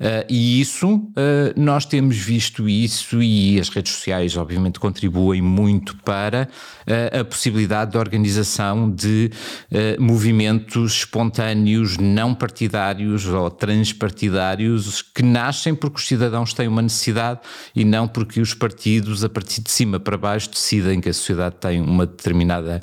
[0.00, 1.10] Uh, e isso, uh,
[1.56, 6.48] nós temos visto isso e as redes sociais, obviamente, contribuem muito para
[6.86, 9.30] uh, a possibilidade de organização de
[9.98, 17.40] movimentos espontâneos, não partidários ou transpartidários que nascem porque os cidadãos têm uma necessidade
[17.74, 21.56] e não porque os partidos, a partir de cima para baixo, decidem que a sociedade
[21.60, 22.82] tem uma determinada,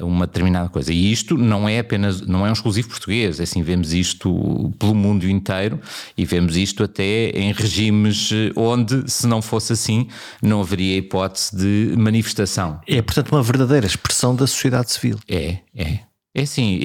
[0.00, 0.92] uma determinada coisa.
[0.92, 4.94] E isto não é apenas, não é um exclusivo português, é assim, vemos isto pelo
[4.94, 5.80] mundo inteiro
[6.16, 10.08] e vemos isto até em regimes eh, onde, se não fosse assim,
[10.42, 12.80] não haveria hipótese de manifestação.
[12.86, 15.18] É, portanto, uma verdadeira expressão da sociedade civil.
[15.28, 16.00] É, é.
[16.34, 16.78] É assim,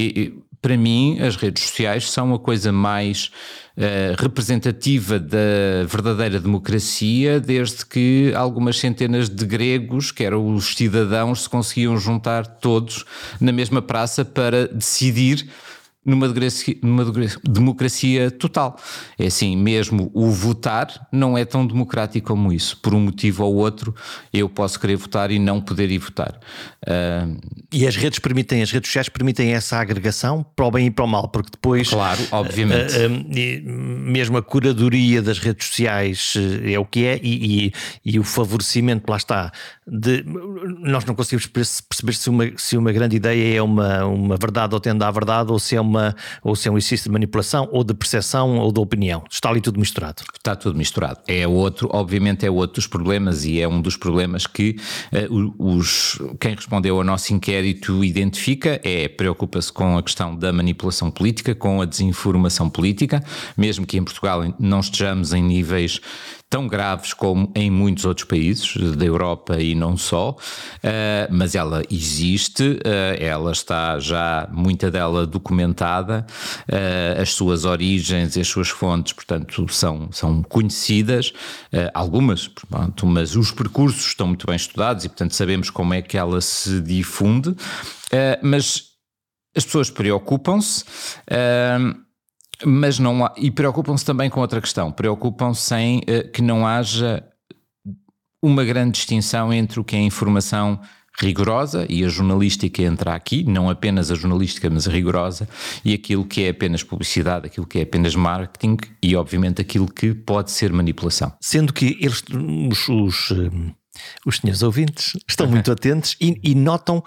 [0.62, 3.32] para mim, as redes sociais são a coisa mais
[3.76, 11.44] uh, representativa da verdadeira democracia, desde que algumas centenas de gregos, que eram os cidadãos,
[11.44, 13.06] se conseguiam juntar todos
[13.40, 15.50] na mesma praça para decidir
[16.04, 17.06] numa democracia, numa
[17.44, 18.78] democracia total.
[19.18, 22.78] É assim, mesmo o votar não é tão democrático como isso.
[22.78, 23.94] Por um motivo ou outro,
[24.34, 26.40] eu posso querer votar e não poder ir votar.
[26.88, 27.40] Uh...
[27.72, 31.06] E as redes permitem, as redes sociais permitem essa agregação para o bem e para
[31.06, 31.90] o mal, porque depois.
[31.90, 32.94] Claro, obviamente.
[32.96, 36.34] Uh, uh, mesmo a curadoria das redes sociais
[36.64, 37.74] é o que é e, e,
[38.06, 39.52] e o favorecimento, lá está,
[39.88, 40.24] de,
[40.80, 44.80] nós não conseguimos perceber se uma, se uma grande ideia é uma, uma verdade ou
[44.80, 47.70] tende à verdade ou se é uma uma, ou se é um exercício de manipulação,
[47.72, 49.24] ou de percepção, ou de opinião.
[49.30, 50.24] Está ali tudo misturado.
[50.36, 51.20] Está tudo misturado.
[51.28, 54.78] É outro, obviamente, é outro dos problemas e é um dos problemas que
[55.30, 61.12] uh, os, quem respondeu ao nosso inquérito identifica, é preocupa-se com a questão da manipulação
[61.12, 63.24] política, com a desinformação política,
[63.58, 66.00] mesmo que em Portugal não estejamos em níveis
[66.52, 70.36] tão graves como em muitos outros países da Europa e não só,
[70.84, 76.28] eh, mas ela existe, eh, ela está já, muita dela documentada,
[76.68, 81.32] eh, as suas origens e as suas fontes, portanto, são, são conhecidas,
[81.94, 86.18] algumas, portanto, mas os percursos estão muito bem estudados e, portanto, sabemos como é que
[86.18, 87.56] ela se difunde,
[88.44, 88.90] mas
[89.56, 90.84] as pessoas preocupam-se
[92.66, 97.24] mas não há, e preocupam-se também com outra questão, preocupam-se em uh, que não haja
[98.44, 100.80] uma grande distinção entre o que é informação
[101.20, 105.48] rigorosa e a jornalística entra aqui, não apenas a jornalística, mas a rigorosa,
[105.84, 110.14] e aquilo que é apenas publicidade, aquilo que é apenas marketing e, obviamente, aquilo que
[110.14, 111.34] pode ser manipulação.
[111.42, 113.74] Sendo que eles, os, os, eh,
[114.26, 117.04] os senhores ouvintes, estão muito atentos e, e notam,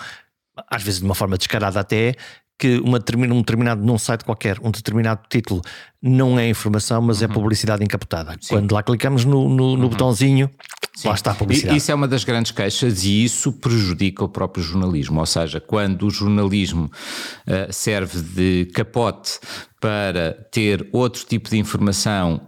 [0.71, 2.14] às vezes de uma forma descarada até,
[2.59, 5.61] que uma, um determinado, num site qualquer, um determinado título
[6.01, 7.33] não é informação, mas é uhum.
[7.33, 8.37] é publicidade encapotada.
[8.40, 8.55] Sim.
[8.55, 9.88] Quando lá clicamos no, no, no uhum.
[9.88, 10.51] botãozinho,
[10.95, 11.09] Sim.
[11.09, 11.77] lá está a publicidade.
[11.77, 15.21] Isso é uma das grandes queixas e isso prejudica o próprio jornalismo.
[15.21, 19.38] Ou seja, quando o jornalismo uh, serve de capote
[19.81, 22.40] para ter outro tipo de informação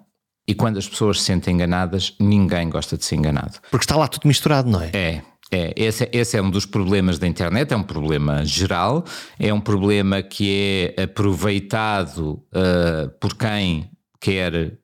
[0.49, 3.59] e quando as pessoas se sentem enganadas, ninguém gosta de ser enganado.
[3.71, 4.90] Porque está lá tudo misturado, não é?
[4.92, 5.23] É.
[5.50, 9.04] É, esse, esse, é um dos problemas da internet, é um problema geral,
[9.38, 13.88] é um problema que é aproveitado uh, por quem
[14.20, 14.76] quer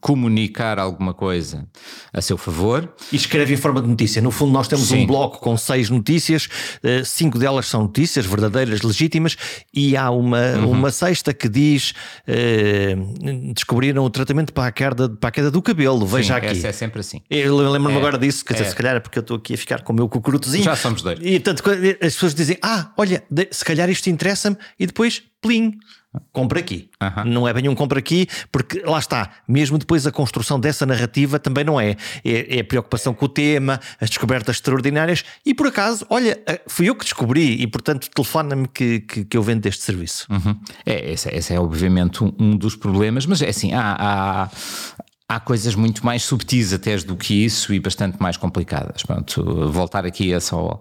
[0.00, 1.66] comunicar alguma coisa
[2.12, 2.92] a seu favor.
[3.12, 4.20] E escreve em forma de notícia.
[4.20, 5.02] No fundo, nós temos Sim.
[5.02, 6.48] um bloco com seis notícias,
[6.82, 9.36] eh, cinco delas são notícias verdadeiras, legítimas,
[9.72, 10.70] e há uma, uhum.
[10.70, 11.94] uma sexta que diz:
[12.26, 12.96] eh,
[13.54, 16.06] descobriram o tratamento para a, queda, para a queda do cabelo.
[16.06, 16.58] Veja Sim, aqui.
[16.58, 17.20] Essa é sempre assim.
[17.28, 18.70] Eu lembro-me é, agora disso, quer dizer, é.
[18.70, 20.64] se calhar é porque eu estou aqui a ficar com o meu cucurutozinho.
[20.64, 21.18] Já somos dois.
[21.22, 25.78] E tanto as pessoas dizem: ah, olha, se calhar isto interessa-me, e depois, plim
[26.32, 26.90] compra aqui.
[27.02, 27.32] Uhum.
[27.32, 31.38] Não é bem um compra aqui, porque lá está, mesmo depois a construção dessa narrativa
[31.38, 31.96] também não é.
[32.24, 36.60] É, é a preocupação com o tema, as descobertas extraordinárias e por acaso, olha, eh,
[36.66, 40.26] fui eu que descobri e portanto telefona-me que, que, que, eu vendo este serviço.
[40.30, 40.58] Uhum.
[40.84, 44.50] É, esse, esse, é obviamente um, um, dos problemas, mas é assim, há, há,
[45.34, 49.02] há coisas muito mais subtis até do que isso e bastante mais complicadas.
[49.02, 50.78] Pronto, voltar aqui a só.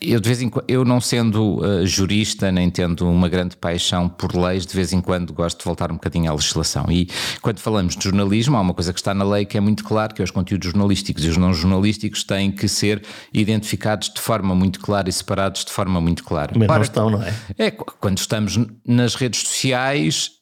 [0.00, 4.08] Eu, de vez em quando, eu não sendo uh, jurista, nem tendo uma grande paixão
[4.08, 6.86] por leis, de vez em quando gosto de voltar um bocadinho à legislação.
[6.88, 7.08] E
[7.42, 10.14] quando falamos de jornalismo, há uma coisa que está na lei que é muito claro,
[10.14, 13.02] que é os conteúdos jornalísticos e os não jornalísticos têm que ser
[13.34, 16.52] identificados de forma muito clara e separados de forma muito clara.
[16.56, 17.34] Mas Para, não estão, não é?
[17.58, 20.40] É, quando estamos nas redes sociais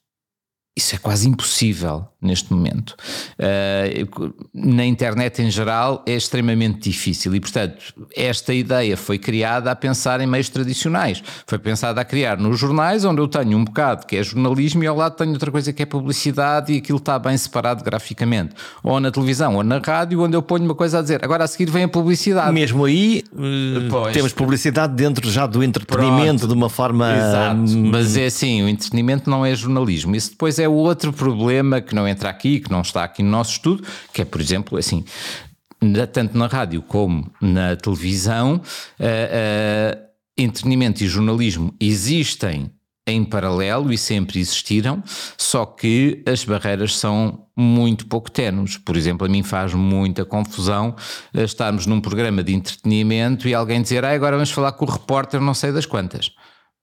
[0.78, 2.96] isso é quase impossível neste momento.
[3.38, 9.76] Uh, na internet em geral é extremamente difícil e, portanto, esta ideia foi criada a
[9.76, 11.22] pensar em meios tradicionais.
[11.46, 14.86] Foi pensada a criar nos jornais, onde eu tenho um bocado que é jornalismo e
[14.86, 18.54] ao lado tenho outra coisa que é publicidade e aquilo está bem separado graficamente.
[18.82, 21.24] Ou na televisão ou na rádio, onde eu ponho uma coisa a dizer.
[21.24, 22.52] Agora a seguir vem a publicidade.
[22.52, 26.48] Mesmo aí uh, temos publicidade dentro já do entretenimento Pronto.
[26.48, 27.16] de uma forma.
[27.16, 27.78] Exato.
[27.92, 30.16] Mas é assim, o entretenimento não é jornalismo.
[30.16, 33.30] Isso depois é outro problema que não não entra aqui, que não está aqui no
[33.30, 35.04] nosso estudo, que é, por exemplo, assim,
[36.12, 42.70] tanto na rádio como na televisão, uh, uh, entretenimento e jornalismo existem
[43.08, 45.02] em paralelo e sempre existiram,
[45.36, 48.76] só que as barreiras são muito pouco tenues.
[48.76, 50.94] Por exemplo, a mim faz muita confusão
[51.32, 54.90] eh, estarmos num programa de entretenimento e alguém dizer, ah, agora vamos falar com o
[54.90, 56.30] repórter não sei das quantas.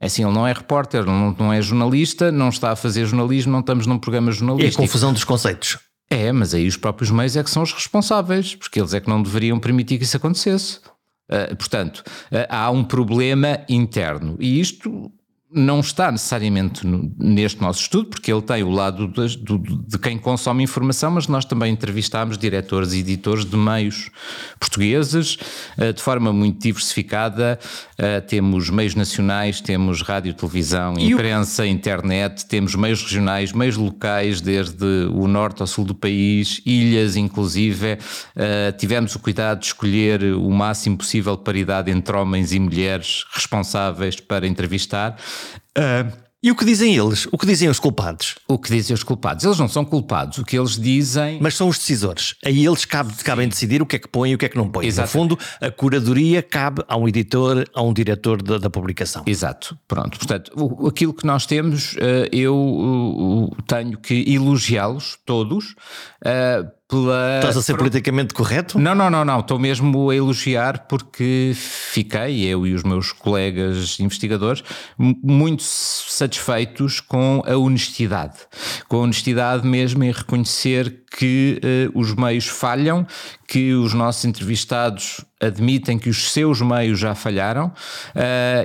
[0.05, 3.51] É assim, ele não é repórter, não, não é jornalista, não está a fazer jornalismo,
[3.51, 4.79] não estamos num programa jornalístico.
[4.79, 5.79] É a confusão dos conceitos.
[6.07, 9.09] É, mas aí os próprios meios é que são os responsáveis, porque eles é que
[9.09, 10.77] não deveriam permitir que isso acontecesse.
[11.27, 15.11] Uh, portanto, uh, há um problema interno e isto
[15.55, 20.63] não está necessariamente no, neste nosso estudo, porque ele tem o lado de, quem consome
[20.63, 24.11] informação, mas nós também entrevistámos diretores e editores de meios
[24.59, 25.37] portugueses
[25.77, 27.57] uh, de forma muito diversificada.
[27.93, 31.65] Uh, temos meios nacionais, temos rádio, televisão, e imprensa, o...
[31.65, 37.93] internet, temos meios regionais, meios locais, desde o norte ao sul do país, ilhas inclusive.
[38.35, 44.19] Uh, tivemos o cuidado de escolher o máximo possível paridade entre homens e mulheres responsáveis
[44.19, 45.15] para entrevistar.
[45.77, 47.27] Uh, e o que dizem eles?
[47.31, 48.35] O que dizem os culpados?
[48.47, 49.43] O que dizem os culpados?
[49.43, 50.37] Eles não são culpados.
[50.37, 51.39] O que eles dizem.
[51.41, 52.35] Mas são os decisores.
[52.45, 54.55] Aí eles cabe, cabem decidir o que é que põem e o que é que
[54.55, 54.85] não põem.
[54.85, 55.07] Exato.
[55.07, 59.23] No fundo, a curadoria cabe a um editor, a um diretor da, da publicação.
[59.25, 59.75] Exato.
[59.87, 60.19] Pronto.
[60.19, 65.73] Portanto, o, aquilo que nós temos, eh, eu tenho que elogiá-los todos
[66.23, 67.37] eh, pela.
[67.37, 68.79] Estás a ser politicamente correto?
[68.79, 69.39] Não, não, não, não.
[69.39, 74.63] Estou mesmo a elogiar porque fiquei, eu e os meus colegas investigadores,
[74.97, 78.37] muito satisfeitos com a honestidade.
[78.87, 83.07] Com a honestidade mesmo em reconhecer que uh, os meios falham,
[83.47, 87.71] que os nossos entrevistados admitem que os seus meios já falharam uh,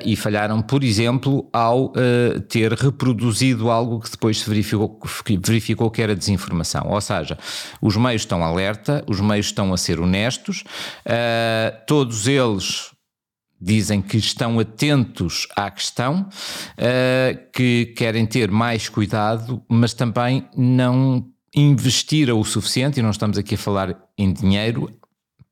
[0.04, 5.00] e falharam, por exemplo, ao uh, ter reproduzido algo que depois se verificou,
[5.44, 6.86] verificou que era desinformação.
[6.88, 7.38] Ou seja,
[7.80, 10.64] os meios estão alerta, os meios estão a ser honestos,
[11.86, 12.90] todos eles
[13.60, 16.28] dizem que estão atentos à questão,
[17.52, 23.54] que querem ter mais cuidado, mas também não investiram o suficiente, e não estamos aqui
[23.54, 24.90] a falar em dinheiro,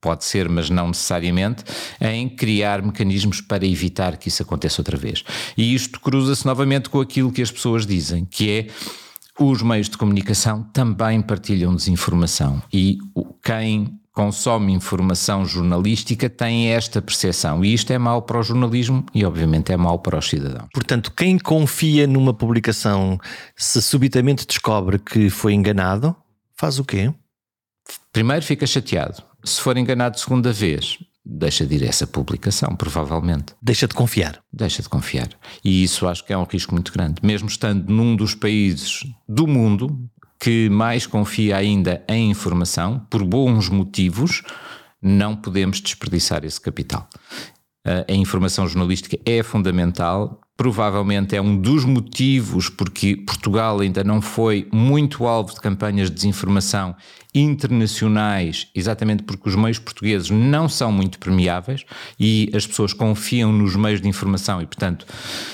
[0.01, 1.65] pode ser, mas não necessariamente,
[2.01, 5.25] em criar mecanismos para evitar que isso aconteça outra vez.
[5.57, 8.67] E isto cruza-se novamente com aquilo que as pessoas dizem, que é
[9.39, 12.99] os meios de comunicação também partilham desinformação e
[13.43, 17.65] quem consome informação jornalística tem esta percepção.
[17.65, 20.67] E isto é mau para o jornalismo e, obviamente, é mau para os cidadãos.
[20.75, 23.17] Portanto, quem confia numa publicação,
[23.57, 26.17] se subitamente descobre que foi enganado,
[26.57, 27.15] faz o quê?
[28.13, 29.28] Primeiro fica chateado.
[29.45, 33.55] Se for enganado segunda vez, deixa de ir essa publicação, provavelmente.
[33.63, 34.41] Deixa de confiar.
[34.53, 35.29] Deixa de confiar.
[35.65, 37.17] E isso acho que é um risco muito grande.
[37.23, 39.99] Mesmo estando num dos países do mundo
[40.41, 44.43] que mais confia ainda em informação, por bons motivos,
[45.03, 47.09] não podemos desperdiçar esse capital.
[47.85, 54.67] A informação jornalística é fundamental, provavelmente é um dos motivos porque Portugal ainda não foi
[54.73, 56.97] muito alvo de campanhas de desinformação
[57.33, 61.85] internacionais, exatamente porque os meios portugueses não são muito permeáveis
[62.19, 64.61] e as pessoas confiam nos meios de informação.
[64.61, 65.07] E, portanto,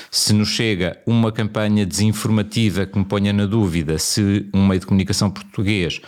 [0.09, 4.87] se nos chega uma campanha desinformativa que me ponha na dúvida se um meio de
[4.87, 6.01] comunicação português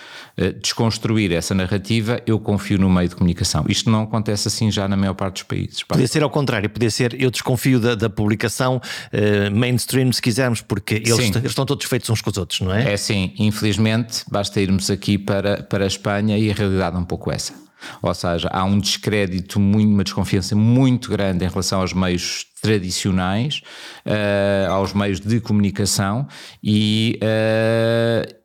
[0.62, 3.66] desconstruir essa narrativa, eu confio no meio de comunicação.
[3.68, 5.84] Isto não acontece assim já na maior parte dos países.
[5.84, 10.62] Podia ser ao contrário, podia ser eu desconfio da, da publicação uh, mainstream, se quisermos,
[10.62, 12.94] porque eles, eles, estão todos feitos uns com os outros, não é?
[12.94, 17.06] É sim, infelizmente, basta irmos aqui para, para a Espanha e a realidade é um
[17.06, 17.54] pouco essa.
[18.02, 23.62] Ou seja, há um descrédito, muito, uma desconfiança muito grande em relação aos meios tradicionais,
[24.06, 26.28] uh, aos meios de comunicação
[26.64, 28.36] e, uh,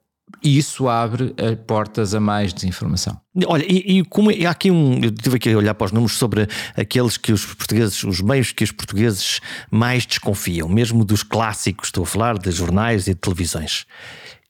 [0.43, 1.35] isso abre
[1.67, 3.21] portas a mais desinformação.
[3.47, 5.03] Olha, e, e como é, há aqui um.
[5.03, 8.53] Eu tive aqui a olhar para os números sobre aqueles que os portugueses, os meios
[8.53, 9.41] que os portugueses
[9.71, 13.87] mais desconfiam, mesmo dos clássicos, estou a falar de jornais e de televisões.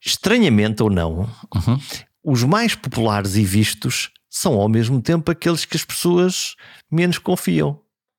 [0.05, 1.79] Estranhamente ou não, uhum.
[2.25, 6.57] os mais populares e vistos são ao mesmo tempo aqueles que as pessoas
[6.91, 7.79] menos confiam.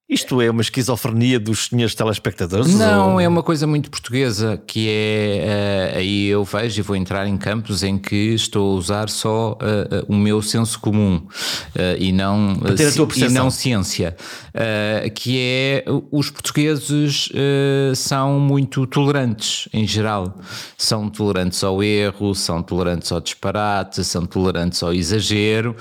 [0.09, 2.75] Isto é uma esquizofrenia dos senhores telespectadores?
[2.75, 3.19] Não, ou...
[3.21, 5.93] é uma coisa muito portuguesa que é.
[5.93, 9.53] Uh, aí eu vejo e vou entrar em campos em que estou a usar só
[9.53, 12.53] uh, o meu senso comum uh, e, não,
[13.15, 14.15] e não ciência.
[15.15, 15.85] que é.
[16.11, 17.29] Os portugueses
[17.95, 20.37] são muito tolerantes em geral.
[20.77, 25.75] São tolerantes ao erro, são tolerantes ao disparate, são tolerantes ao exagero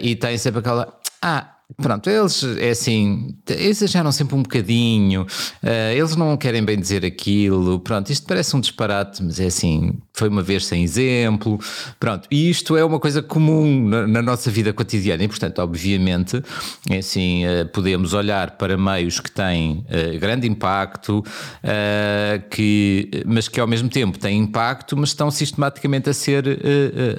[0.00, 0.96] e têm sempre aquela.
[1.20, 7.04] Ah, Pronto, eles é assim, exageram sempre um bocadinho, uh, eles não querem bem dizer
[7.04, 7.80] aquilo.
[7.80, 11.58] Pronto, isto parece um disparate, mas é assim, foi uma vez sem exemplo.
[11.98, 16.42] Pronto, e isto é uma coisa comum na, na nossa vida cotidiana e, portanto, obviamente,
[16.88, 23.48] é assim, uh, podemos olhar para meios que têm uh, grande impacto, uh, que, mas
[23.48, 26.44] que ao mesmo tempo têm impacto, mas estão sistematicamente a ser,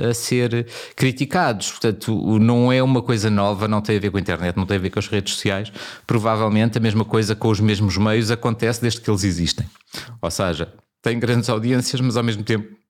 [0.10, 1.72] a ser criticados.
[1.72, 4.78] Portanto, não é uma coisa nova, não tem a ver com a internet, não tem
[4.78, 5.72] a ver com as redes sociais.
[6.06, 9.66] Provavelmente a mesma coisa com os mesmos meios acontece desde que eles existem.
[10.22, 10.72] Ou seja,
[11.02, 12.83] têm grandes audiências, mas ao mesmo tempo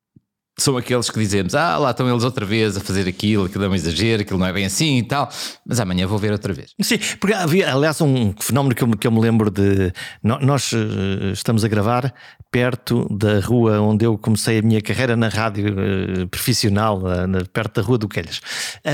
[0.58, 3.70] são aqueles que dizemos, ah, lá estão eles outra vez a fazer aquilo, aquilo é
[3.70, 5.30] um exagero, aquilo não é bem assim e tal,
[5.66, 6.74] mas amanhã vou ver outra vez.
[6.80, 9.91] Sim, porque havia, aliás, um fenómeno que eu, que eu me lembro de.
[10.22, 12.14] Nós eh, estamos a gravar
[12.51, 17.82] perto da rua onde eu comecei a minha carreira na rádio uh, profissional, uh, perto
[17.82, 18.41] da Rua do Quelhas.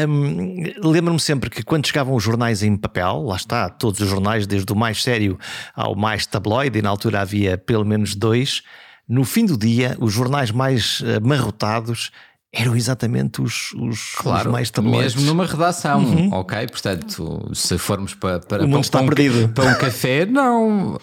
[0.07, 4.47] Um, Lembro-me sempre que quando chegavam os jornais em papel, lá está, todos os jornais,
[4.47, 5.37] desde o mais sério
[5.75, 8.63] ao mais tabloide, e na altura havia pelo menos dois
[9.09, 12.11] no fim do dia, os jornais mais amarrotados
[12.53, 15.15] eram exatamente os, os, claro, os mais tabloides.
[15.15, 16.33] Mesmo numa redação, uhum.
[16.33, 16.67] ok?
[16.67, 19.01] Portanto, se formos para, para, para.
[19.45, 20.99] Um, para um café, não.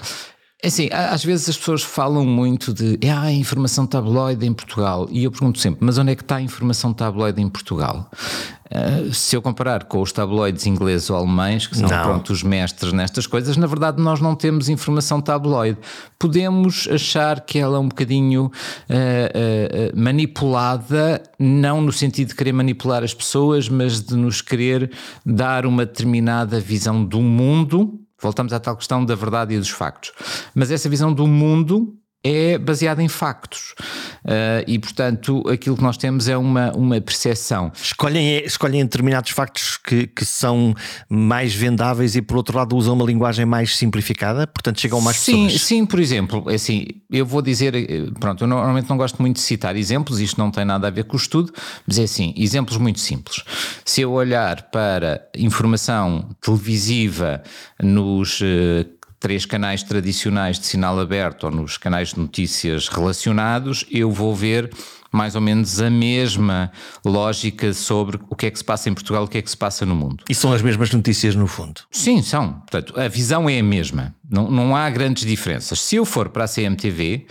[0.62, 5.06] É assim, às vezes as pessoas falam muito de ah, a informação tabloide em Portugal.
[5.10, 8.10] E eu pergunto sempre, mas onde é que está a informação tabloide em Portugal?
[8.66, 12.92] Uh, se eu comparar com os tabloides ingleses ou alemães, que são pronto, os mestres
[12.94, 15.78] nestas coisas, na verdade nós não temos informação tabloide.
[16.18, 22.52] Podemos achar que ela é um bocadinho uh, uh, manipulada, não no sentido de querer
[22.52, 24.90] manipular as pessoas, mas de nos querer
[25.24, 30.12] dar uma determinada visão do mundo Voltamos à tal questão da verdade e dos factos.
[30.52, 31.96] Mas essa visão do mundo
[32.26, 33.74] é baseada em factos.
[34.24, 37.70] Uh, e, portanto, aquilo que nós temos é uma, uma percepção.
[37.80, 40.74] Escolhem, escolhem determinados factos que, que são
[41.08, 45.44] mais vendáveis e, por outro lado, usam uma linguagem mais simplificada, portanto, chegam mais sim,
[45.44, 45.62] pessoas.
[45.62, 49.36] Sim, por exemplo, é assim, eu vou dizer, eh, pronto, eu normalmente não gosto muito
[49.36, 51.52] de citar exemplos, isto não tem nada a ver com o estudo,
[51.86, 53.44] mas é assim, exemplos muito simples.
[53.84, 57.42] Se eu olhar para informação televisiva
[57.80, 58.42] nos
[59.18, 64.70] três canais tradicionais de sinal aberto ou nos canais de notícias relacionados, eu vou ver
[65.12, 66.70] mais ou menos a mesma
[67.04, 69.56] lógica sobre o que é que se passa em Portugal, o que é que se
[69.56, 70.24] passa no mundo.
[70.28, 71.80] E são as mesmas notícias no fundo?
[71.90, 72.52] Sim, são.
[72.52, 74.14] Portanto, a visão é a mesma.
[74.28, 75.80] Não, não há grandes diferenças.
[75.80, 77.26] Se eu for para a CMTV,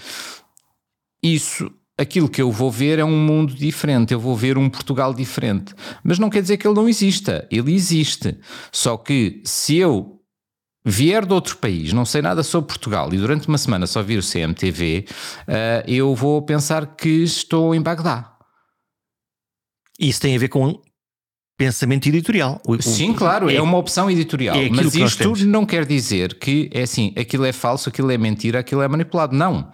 [1.22, 5.14] isso aquilo que eu vou ver é um mundo diferente, eu vou ver um Portugal
[5.14, 5.74] diferente.
[6.04, 8.38] Mas não quer dizer que ele não exista, ele existe.
[8.72, 10.15] Só que se eu
[10.86, 14.20] vier de outro país, não sei nada sobre Portugal e durante uma semana só vir
[14.20, 18.34] o CMTV, uh, eh, eu vou pensar que estou em Bagdá.
[20.00, 20.80] Isso tem a ver com
[21.58, 22.62] pensamento editorial.
[22.68, 24.56] O, Sim, claro, é, é, uma opção editorial.
[24.56, 28.60] É mas isto não quer dizer que é assim, aquilo é falso, aquilo é mentira,
[28.60, 29.36] aquilo é manipulado.
[29.36, 29.72] Não.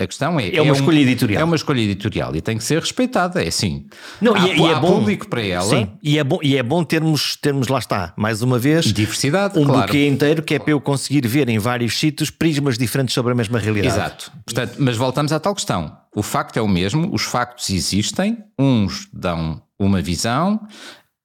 [0.00, 0.54] A questão é.
[0.54, 1.40] É uma é escolha um, editorial.
[1.40, 3.86] É uma escolha editorial e tem que ser respeitada, é assim.
[4.20, 5.68] Não, há, e, é, e é bom, público para ela.
[5.68, 8.86] Sim, e é bom, e é bom termos, termos, lá está, mais uma vez.
[8.86, 9.86] Diversidade, um claro.
[9.86, 13.34] buquê inteiro que é para eu conseguir ver em vários sítios prismas diferentes sobre a
[13.34, 13.94] mesma realidade.
[13.94, 14.32] Exato.
[14.44, 15.96] Portanto, mas voltamos à tal questão.
[16.14, 20.60] O facto é o mesmo, os factos existem, uns dão uma visão,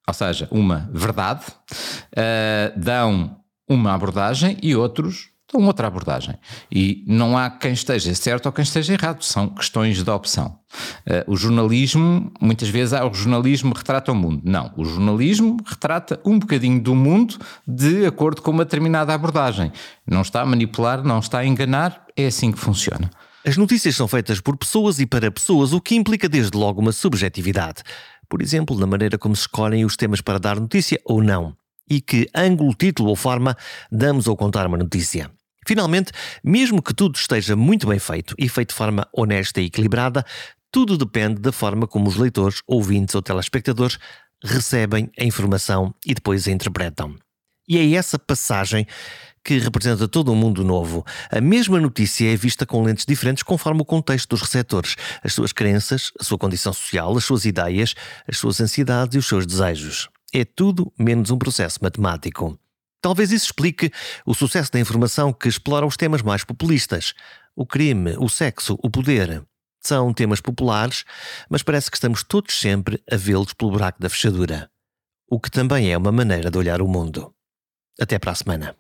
[0.07, 1.45] ou seja, uma verdade,
[2.13, 3.37] uh, dão
[3.69, 6.35] uma abordagem e outros então, outra abordagem.
[6.69, 10.59] E não há quem esteja certo ou quem esteja errado, são questões de opção.
[11.07, 14.41] Uh, o jornalismo, muitas vezes, ah, o jornalismo retrata o mundo.
[14.43, 19.71] Não, o jornalismo retrata um bocadinho do mundo de acordo com uma determinada abordagem.
[20.05, 23.09] Não está a manipular, não está a enganar, é assim que funciona.
[23.45, 26.91] As notícias são feitas por pessoas e para pessoas, o que implica desde logo uma
[26.91, 27.83] subjetividade.
[28.27, 31.55] Por exemplo, na maneira como se escolhem os temas para dar notícia ou não.
[31.89, 33.55] E que ângulo, título ou forma
[33.89, 35.31] damos ao contar uma notícia.
[35.67, 40.25] Finalmente, mesmo que tudo esteja muito bem feito e feito de forma honesta e equilibrada,
[40.71, 43.99] tudo depende da forma como os leitores, ouvintes ou telespectadores
[44.41, 47.15] recebem a informação e depois a interpretam.
[47.67, 48.87] E é essa passagem
[49.43, 51.05] que representa todo um mundo novo.
[51.29, 55.51] A mesma notícia é vista com lentes diferentes conforme o contexto dos receptores, as suas
[55.51, 57.93] crenças, a sua condição social, as suas ideias,
[58.25, 60.07] as suas ansiedades e os seus desejos.
[60.33, 62.57] É tudo menos um processo matemático.
[63.01, 63.91] Talvez isso explique
[64.25, 67.13] o sucesso da informação que explora os temas mais populistas:
[67.55, 69.43] o crime, o sexo, o poder.
[69.79, 71.05] São temas populares,
[71.49, 74.69] mas parece que estamos todos sempre a vê-los pelo buraco da fechadura.
[75.29, 77.33] O que também é uma maneira de olhar o mundo.
[77.99, 78.75] Até para a semana.